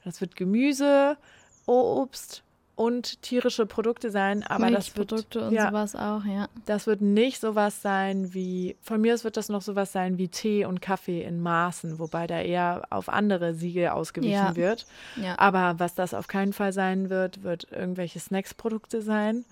Das 0.03 0.21
wird 0.21 0.35
Gemüse, 0.35 1.17
Obst 1.65 2.43
und 2.75 3.23
tierische 3.23 3.65
Produkte 3.65 4.11
sein, 4.11 4.43
aber 4.43 4.69
das 4.69 4.95
wird 4.95 5.09
Milchprodukte 5.09 5.47
und 5.47 5.53
ja, 5.53 5.69
sowas 5.69 5.95
auch, 5.95 6.25
ja. 6.25 6.47
das 6.65 6.85
wird 6.85 7.01
nicht 7.01 7.39
sowas 7.39 7.81
sein 7.81 8.33
wie 8.33 8.75
von 8.81 9.01
mir 9.01 9.13
aus 9.13 9.23
wird 9.23 9.37
das 9.37 9.49
noch 9.49 9.61
sowas 9.61 9.93
sein 9.93 10.17
wie 10.17 10.27
Tee 10.27 10.65
und 10.65 10.81
Kaffee 10.81 11.23
in 11.23 11.41
Maßen, 11.41 11.97
wobei 11.97 12.27
da 12.27 12.41
eher 12.41 12.83
auf 12.91 13.07
andere 13.09 13.55
Siegel 13.55 13.87
ausgewichen 13.87 14.33
Ja. 14.33 14.55
wird. 14.55 14.85
Ja. 15.15 15.39
Aber 15.39 15.79
was 15.79 15.95
das 15.95 16.13
auf 16.13 16.27
keinen 16.27 16.53
Fall 16.53 16.73
sein 16.73 17.09
wird, 17.09 17.41
wird 17.43 17.71
irgendwelche 17.71 18.19
Snacksprodukte 18.19 19.01
sein. 19.01 19.45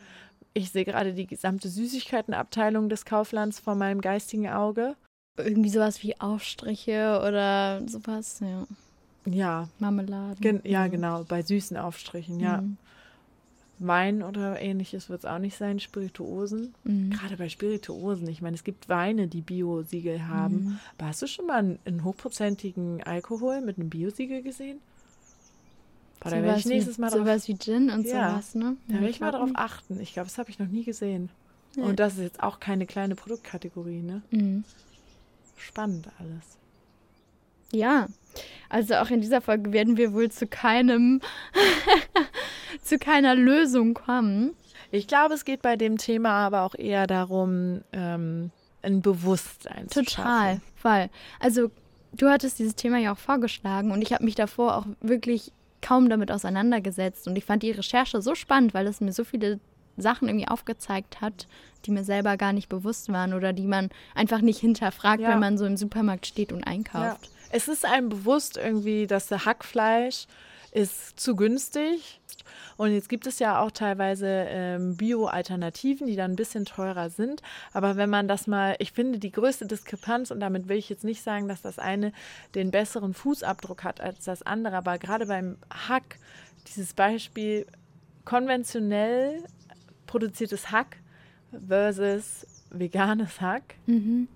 Ich 0.53 0.69
sehe 0.71 0.85
gerade 0.85 1.13
die 1.13 1.27
gesamte 1.27 1.69
Süßigkeitenabteilung 1.69 2.89
des 2.89 3.05
Kauflands 3.05 3.59
vor 3.59 3.75
meinem 3.75 4.01
geistigen 4.01 4.49
Auge. 4.49 4.95
Irgendwie 5.37 5.69
sowas 5.69 6.03
wie 6.03 6.19
Aufstriche 6.19 7.21
oder 7.27 7.81
sowas, 7.87 8.39
ja. 8.39 8.67
Ja, 9.25 9.69
Marmeladen. 9.79 10.41
gen 10.41 10.61
ja 10.63 10.87
genau, 10.87 11.23
bei 11.23 11.41
süßen 11.41 11.77
Aufstrichen, 11.77 12.39
ja. 12.39 12.61
Mhm. 12.61 12.77
Wein 13.79 14.21
oder 14.21 14.61
ähnliches 14.61 15.09
wird 15.09 15.21
es 15.21 15.25
auch 15.25 15.39
nicht 15.39 15.57
sein, 15.57 15.79
Spirituosen. 15.79 16.73
Mhm. 16.83 17.09
Gerade 17.09 17.37
bei 17.37 17.49
Spirituosen, 17.49 18.27
ich 18.27 18.41
meine, 18.41 18.55
es 18.55 18.63
gibt 18.63 18.87
Weine, 18.87 19.27
die 19.27 19.41
Bio-Siegel 19.41 20.27
haben. 20.27 20.55
Mhm. 20.55 20.79
Aber 20.97 21.07
hast 21.07 21.21
du 21.21 21.27
schon 21.27 21.47
mal 21.47 21.59
einen, 21.59 21.79
einen 21.85 22.03
hochprozentigen 22.03 23.03
Alkohol 23.03 23.61
mit 23.61 23.77
einem 23.77 23.89
Bio-Siegel 23.89 24.43
gesehen? 24.43 24.79
Boah, 26.23 26.29
da 26.29 26.41
werde 26.41 26.59
ich 26.59 26.65
wie- 26.65 26.69
nächstes 26.69 26.97
Mal 26.97 27.09
drauf, 27.09 27.19
Sowas 27.19 27.47
wie 27.47 27.57
Gin 27.57 27.89
und 27.89 28.05
Ja. 28.07 28.31
sowas, 28.31 28.55
ne? 28.55 28.77
da 28.87 28.93
werde 28.95 29.09
ich 29.09 29.19
mal 29.19 29.31
drauf 29.31 29.49
achten. 29.55 29.99
Ich 29.99 30.13
glaube, 30.13 30.27
das 30.29 30.37
habe 30.37 30.49
ich 30.49 30.59
noch 30.59 30.67
nie 30.67 30.83
gesehen. 30.83 31.29
Ja. 31.75 31.83
Und 31.83 31.99
das 31.99 32.13
ist 32.13 32.19
jetzt 32.21 32.43
auch 32.43 32.59
keine 32.59 32.85
kleine 32.85 33.15
Produktkategorie, 33.15 34.01
ne? 34.01 34.21
Mhm. 34.31 34.63
Spannend 35.57 36.07
alles. 36.19 36.57
Ja, 37.71 38.05
also 38.69 38.95
auch 38.95 39.09
in 39.09 39.21
dieser 39.21 39.41
Folge 39.41 39.73
werden 39.73 39.97
wir 39.97 40.13
wohl 40.13 40.29
zu 40.29 40.45
keinem, 40.45 41.19
zu 42.83 42.97
keiner 42.99 43.35
Lösung 43.35 43.93
kommen. 43.93 44.53
Ich 44.91 45.07
glaube, 45.07 45.33
es 45.33 45.45
geht 45.45 45.61
bei 45.63 45.75
dem 45.75 45.97
Thema 45.97 46.29
aber 46.45 46.61
auch 46.61 46.75
eher 46.75 47.07
darum, 47.07 47.81
ähm, 47.91 48.51
ein 48.83 49.01
Bewusstsein 49.01 49.89
zu 49.89 50.03
Total, 50.03 50.55
schaffen. 50.55 50.61
weil, 50.83 51.09
also 51.39 51.71
du 52.11 52.29
hattest 52.29 52.59
dieses 52.59 52.75
Thema 52.75 52.97
ja 52.99 53.13
auch 53.13 53.17
vorgeschlagen 53.17 53.91
und 53.91 54.01
ich 54.03 54.13
habe 54.13 54.23
mich 54.25 54.35
davor 54.35 54.77
auch 54.77 54.85
wirklich 55.01 55.51
kaum 55.83 56.09
damit 56.09 56.31
auseinandergesetzt 56.31 57.27
und 57.27 57.35
ich 57.37 57.45
fand 57.45 57.61
die 57.61 57.71
Recherche 57.71 58.21
so 58.23 58.33
spannend, 58.33 58.73
weil 58.73 58.87
es 58.87 59.01
mir 59.01 59.11
so 59.13 59.23
viele 59.23 59.59
Sachen 59.97 60.27
irgendwie 60.27 60.47
aufgezeigt 60.47 61.21
hat, 61.21 61.47
die 61.85 61.91
mir 61.91 62.03
selber 62.03 62.35
gar 62.37 62.51
nicht 62.53 62.67
bewusst 62.69 63.11
waren 63.11 63.33
oder 63.35 63.53
die 63.53 63.67
man 63.67 63.89
einfach 64.15 64.41
nicht 64.41 64.59
hinterfragt, 64.59 65.21
Ja. 65.21 65.29
wenn 65.29 65.39
man 65.39 65.57
so 65.59 65.65
im 65.65 65.77
Supermarkt 65.77 66.25
steht 66.25 66.51
und 66.51 66.61
Ja. 66.61 66.65
einkauft. 66.67 67.29
Es 67.51 67.67
ist 67.67 67.85
einem 67.85 68.09
bewusst 68.09 68.57
irgendwie, 68.57 69.05
dass 69.05 69.27
der 69.27 69.45
Hackfleisch 69.45 70.25
ist 70.71 71.19
zu 71.19 71.35
günstig. 71.35 72.19
Und 72.77 72.91
jetzt 72.91 73.09
gibt 73.09 73.27
es 73.27 73.39
ja 73.39 73.61
auch 73.61 73.71
teilweise 73.71 74.27
ähm, 74.27 74.95
Bio-Alternativen, 74.97 76.07
die 76.07 76.15
dann 76.15 76.31
ein 76.31 76.35
bisschen 76.35 76.65
teurer 76.65 77.09
sind. 77.09 77.41
Aber 77.73 77.95
wenn 77.95 78.09
man 78.09 78.27
das 78.27 78.47
mal, 78.47 78.75
ich 78.79 78.91
finde, 78.91 79.19
die 79.19 79.31
größte 79.31 79.65
Diskrepanz, 79.65 80.31
und 80.31 80.39
damit 80.39 80.67
will 80.67 80.77
ich 80.77 80.89
jetzt 80.89 81.03
nicht 81.03 81.21
sagen, 81.23 81.47
dass 81.47 81.61
das 81.61 81.79
eine 81.79 82.11
den 82.55 82.71
besseren 82.71 83.13
Fußabdruck 83.13 83.83
hat 83.83 84.01
als 84.01 84.25
das 84.25 84.41
andere, 84.43 84.75
aber 84.77 84.97
gerade 84.97 85.27
beim 85.27 85.57
Hack, 85.71 86.17
dieses 86.67 86.93
Beispiel 86.93 87.65
konventionell 88.25 89.43
produziertes 90.07 90.71
Hack 90.71 90.97
versus 91.67 92.47
veganes 92.71 93.41
Hack, 93.41 93.75
Mhm. 93.85 94.27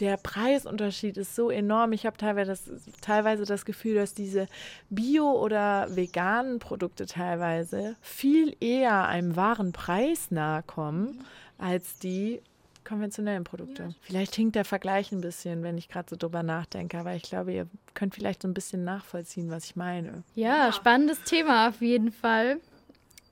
Der 0.00 0.16
Preisunterschied 0.16 1.16
ist 1.16 1.34
so 1.34 1.50
enorm. 1.50 1.92
Ich 1.92 2.06
habe 2.06 2.16
teilweise 2.16 2.50
das, 2.50 2.70
teilweise 3.00 3.44
das 3.44 3.64
Gefühl, 3.64 3.94
dass 3.94 4.14
diese 4.14 4.48
bio- 4.90 5.40
oder 5.40 5.94
veganen 5.94 6.58
Produkte 6.58 7.06
teilweise 7.06 7.96
viel 8.00 8.56
eher 8.60 9.06
einem 9.06 9.36
wahren 9.36 9.72
Preis 9.72 10.30
nahe 10.30 10.62
kommen 10.62 11.24
als 11.58 11.98
die 11.98 12.42
konventionellen 12.84 13.44
Produkte. 13.44 13.94
Vielleicht 14.02 14.34
hinkt 14.34 14.56
der 14.56 14.64
Vergleich 14.64 15.10
ein 15.10 15.20
bisschen, 15.20 15.62
wenn 15.62 15.78
ich 15.78 15.88
gerade 15.88 16.10
so 16.10 16.16
drüber 16.16 16.42
nachdenke, 16.42 16.98
aber 16.98 17.14
ich 17.14 17.22
glaube, 17.22 17.52
ihr 17.52 17.66
könnt 17.94 18.14
vielleicht 18.14 18.42
so 18.42 18.48
ein 18.48 18.54
bisschen 18.54 18.84
nachvollziehen, 18.84 19.50
was 19.50 19.64
ich 19.64 19.76
meine. 19.76 20.22
Ja, 20.34 20.70
spannendes 20.72 21.22
Thema 21.22 21.68
auf 21.68 21.80
jeden 21.80 22.12
Fall. 22.12 22.60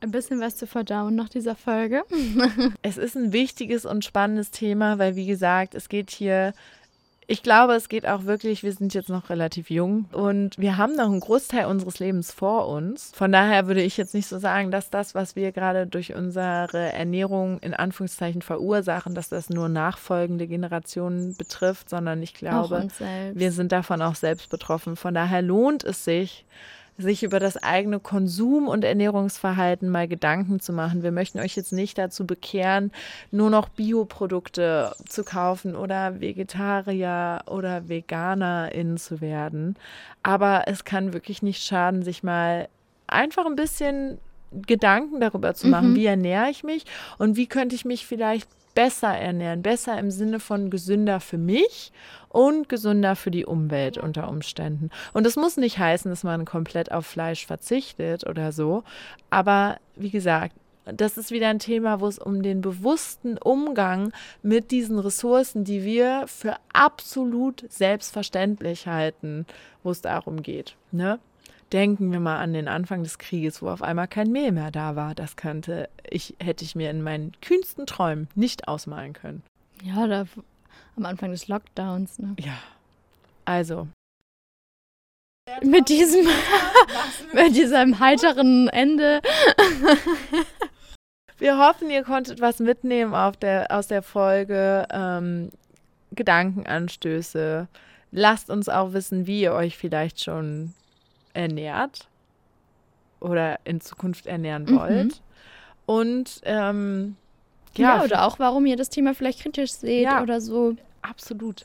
Ein 0.02 0.10
bisschen 0.10 0.40
was 0.40 0.56
zu 0.56 0.66
verdauen 0.66 1.14
nach 1.14 1.28
dieser 1.28 1.54
Folge. 1.54 2.02
Es 2.82 2.96
ist 2.96 3.16
ein 3.16 3.32
wichtiges 3.32 3.86
und 3.86 4.04
spannendes 4.04 4.50
Thema, 4.50 4.98
weil 4.98 5.14
wie 5.14 5.26
gesagt, 5.26 5.76
es 5.76 5.88
geht 5.88 6.10
hier, 6.10 6.54
ich 7.28 7.44
glaube, 7.44 7.74
es 7.74 7.88
geht 7.88 8.06
auch 8.06 8.24
wirklich, 8.24 8.64
wir 8.64 8.72
sind 8.72 8.94
jetzt 8.94 9.08
noch 9.08 9.30
relativ 9.30 9.70
jung 9.70 10.06
und 10.10 10.58
wir 10.58 10.76
haben 10.76 10.96
noch 10.96 11.04
einen 11.06 11.20
Großteil 11.20 11.66
unseres 11.66 12.00
Lebens 12.00 12.32
vor 12.32 12.66
uns. 12.66 13.12
Von 13.14 13.30
daher 13.30 13.68
würde 13.68 13.82
ich 13.82 13.96
jetzt 13.96 14.12
nicht 14.12 14.26
so 14.26 14.38
sagen, 14.38 14.72
dass 14.72 14.90
das, 14.90 15.14
was 15.14 15.36
wir 15.36 15.52
gerade 15.52 15.86
durch 15.86 16.14
unsere 16.14 16.92
Ernährung 16.92 17.60
in 17.60 17.72
Anführungszeichen 17.72 18.42
verursachen, 18.42 19.14
dass 19.14 19.28
das 19.28 19.50
nur 19.50 19.68
nachfolgende 19.68 20.48
Generationen 20.48 21.36
betrifft, 21.36 21.88
sondern 21.88 22.22
ich 22.22 22.34
glaube, 22.34 22.88
wir 23.34 23.52
sind 23.52 23.70
davon 23.70 24.02
auch 24.02 24.16
selbst 24.16 24.50
betroffen. 24.50 24.96
Von 24.96 25.14
daher 25.14 25.42
lohnt 25.42 25.84
es 25.84 26.04
sich, 26.04 26.44
sich 27.02 27.22
über 27.22 27.40
das 27.40 27.62
eigene 27.62 28.00
Konsum- 28.00 28.68
und 28.68 28.84
Ernährungsverhalten 28.84 29.88
mal 29.88 30.08
Gedanken 30.08 30.60
zu 30.60 30.72
machen. 30.72 31.02
Wir 31.02 31.12
möchten 31.12 31.38
euch 31.40 31.56
jetzt 31.56 31.72
nicht 31.72 31.98
dazu 31.98 32.26
bekehren, 32.26 32.92
nur 33.30 33.50
noch 33.50 33.68
Bioprodukte 33.68 34.94
zu 35.08 35.24
kaufen 35.24 35.76
oder 35.76 36.20
Vegetarier 36.20 37.42
oder 37.46 37.88
VeganerInnen 37.88 38.96
zu 38.96 39.20
werden. 39.20 39.76
Aber 40.22 40.64
es 40.66 40.84
kann 40.84 41.12
wirklich 41.12 41.42
nicht 41.42 41.62
schaden, 41.62 42.02
sich 42.02 42.22
mal 42.22 42.68
einfach 43.06 43.46
ein 43.46 43.56
bisschen 43.56 44.18
Gedanken 44.66 45.20
darüber 45.20 45.54
zu 45.54 45.68
machen, 45.68 45.90
Mhm. 45.90 45.96
wie 45.96 46.06
ernähre 46.06 46.50
ich 46.50 46.62
mich 46.64 46.84
und 47.18 47.36
wie 47.36 47.46
könnte 47.46 47.74
ich 47.74 47.84
mich 47.84 48.06
vielleicht 48.06 48.48
besser 48.74 49.08
ernähren. 49.08 49.62
Besser 49.62 49.98
im 49.98 50.10
Sinne 50.10 50.40
von 50.40 50.70
gesünder 50.70 51.20
für 51.20 51.36
mich 51.38 51.92
und 52.30 52.68
gesünder 52.70 53.16
für 53.16 53.30
die 53.30 53.44
Umwelt 53.44 53.98
unter 53.98 54.28
Umständen. 54.28 54.88
Und 55.12 55.26
das 55.26 55.36
muss 55.36 55.58
nicht 55.58 55.78
heißen, 55.78 56.10
dass 56.10 56.24
man 56.24 56.46
komplett 56.46 56.90
auf 56.90 57.04
Fleisch 57.06 57.44
verzichtet 57.46 58.26
oder 58.26 58.50
so. 58.52 58.82
Aber 59.28 59.76
wie 59.96 60.10
gesagt, 60.10 60.54
das 60.86 61.16
ist 61.16 61.30
wieder 61.30 61.48
ein 61.48 61.60
Thema, 61.60 62.00
wo 62.00 62.08
es 62.08 62.18
um 62.18 62.42
den 62.42 62.60
bewussten 62.60 63.38
Umgang 63.38 64.12
mit 64.42 64.70
diesen 64.70 64.98
Ressourcen, 64.98 65.64
die 65.64 65.84
wir 65.84 66.24
für 66.26 66.56
absolut 66.72 67.64
selbstverständlich 67.70 68.86
halten, 68.86 69.46
wo 69.82 69.90
es 69.90 70.00
darum 70.00 70.42
geht. 70.42 70.76
Ne? 70.90 71.18
Denken 71.72 72.12
wir 72.12 72.20
mal 72.20 72.38
an 72.38 72.52
den 72.52 72.68
Anfang 72.68 73.02
des 73.02 73.18
Krieges, 73.18 73.62
wo 73.62 73.70
auf 73.70 73.82
einmal 73.82 74.06
kein 74.06 74.30
Mehl 74.30 74.52
mehr 74.52 74.70
da 74.70 74.94
war. 74.94 75.14
Das 75.14 75.36
könnte 75.36 75.88
ich, 76.08 76.36
hätte 76.38 76.64
ich 76.64 76.74
mir 76.74 76.90
in 76.90 77.02
meinen 77.02 77.32
kühnsten 77.40 77.86
Träumen 77.86 78.28
nicht 78.34 78.68
ausmalen 78.68 79.14
können. 79.14 79.42
Ja, 79.82 80.06
da 80.06 80.26
am 80.96 81.06
Anfang 81.06 81.30
des 81.30 81.48
Lockdowns. 81.48 82.18
Ne? 82.18 82.36
Ja. 82.38 82.58
Also. 83.46 83.88
Mit 85.62 85.88
diesem, 85.88 86.26
mit 87.32 87.56
diesem 87.56 87.98
heiteren 87.98 88.68
Ende. 88.68 89.22
Wir 91.38 91.58
hoffen, 91.58 91.90
ihr 91.90 92.04
konntet 92.04 92.40
was 92.40 92.60
mitnehmen 92.60 93.12
der, 93.40 93.66
aus 93.70 93.88
der 93.88 94.02
Folge. 94.02 94.86
Ähm, 94.92 95.50
Gedankenanstöße. 96.12 97.66
Lasst 98.12 98.50
uns 98.50 98.68
auch 98.68 98.92
wissen, 98.92 99.26
wie 99.26 99.40
ihr 99.40 99.54
euch 99.54 99.76
vielleicht 99.76 100.22
schon 100.22 100.74
ernährt 101.34 102.08
oder 103.20 103.58
in 103.64 103.80
Zukunft 103.80 104.26
ernähren 104.26 104.64
Mhm. 104.64 104.78
wollt. 104.78 105.22
Und 105.86 106.40
ähm, 106.44 107.16
Ja, 107.76 107.96
ja, 107.98 108.04
oder 108.04 108.26
auch, 108.26 108.38
warum 108.38 108.66
ihr 108.66 108.76
das 108.76 108.90
Thema 108.90 109.14
vielleicht 109.14 109.40
kritisch 109.40 109.72
seht 109.72 110.04
Ja. 110.04 110.22
oder 110.22 110.40
so. 110.40 110.74
Absolut. 111.02 111.64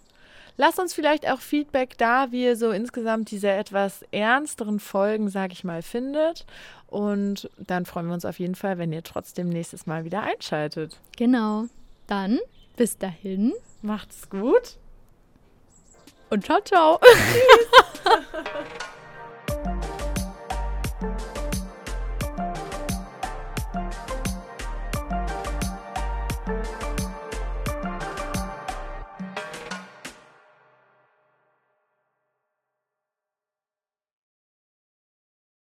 Lasst 0.59 0.79
uns 0.79 0.93
vielleicht 0.93 1.29
auch 1.29 1.39
Feedback 1.39 1.97
da, 1.99 2.31
wie 2.31 2.43
ihr 2.45 2.55
so 2.55 2.71
insgesamt 2.71 3.29
diese 3.29 3.49
etwas 3.51 4.03
ernsteren 4.11 4.79
Folgen, 4.79 5.29
sag 5.29 5.51
ich 5.51 5.63
mal, 5.63 5.81
findet. 5.83 6.45
Und 6.87 7.49
dann 7.57 7.85
freuen 7.85 8.07
wir 8.07 8.13
uns 8.15 8.25
auf 8.25 8.39
jeden 8.39 8.55
Fall, 8.55 8.77
wenn 8.79 8.91
ihr 8.93 9.03
trotzdem 9.03 9.49
nächstes 9.49 9.85
Mal 9.85 10.05
wieder 10.05 10.23
einschaltet. 10.23 10.97
Genau. 11.17 11.65
Dann 12.07 12.39
bis 12.75 12.97
dahin 12.97 13.53
Macht's 13.83 14.29
gut. 14.29 14.77
und 16.31 16.45
ciao, 16.45 16.59
ciao. 16.61 16.99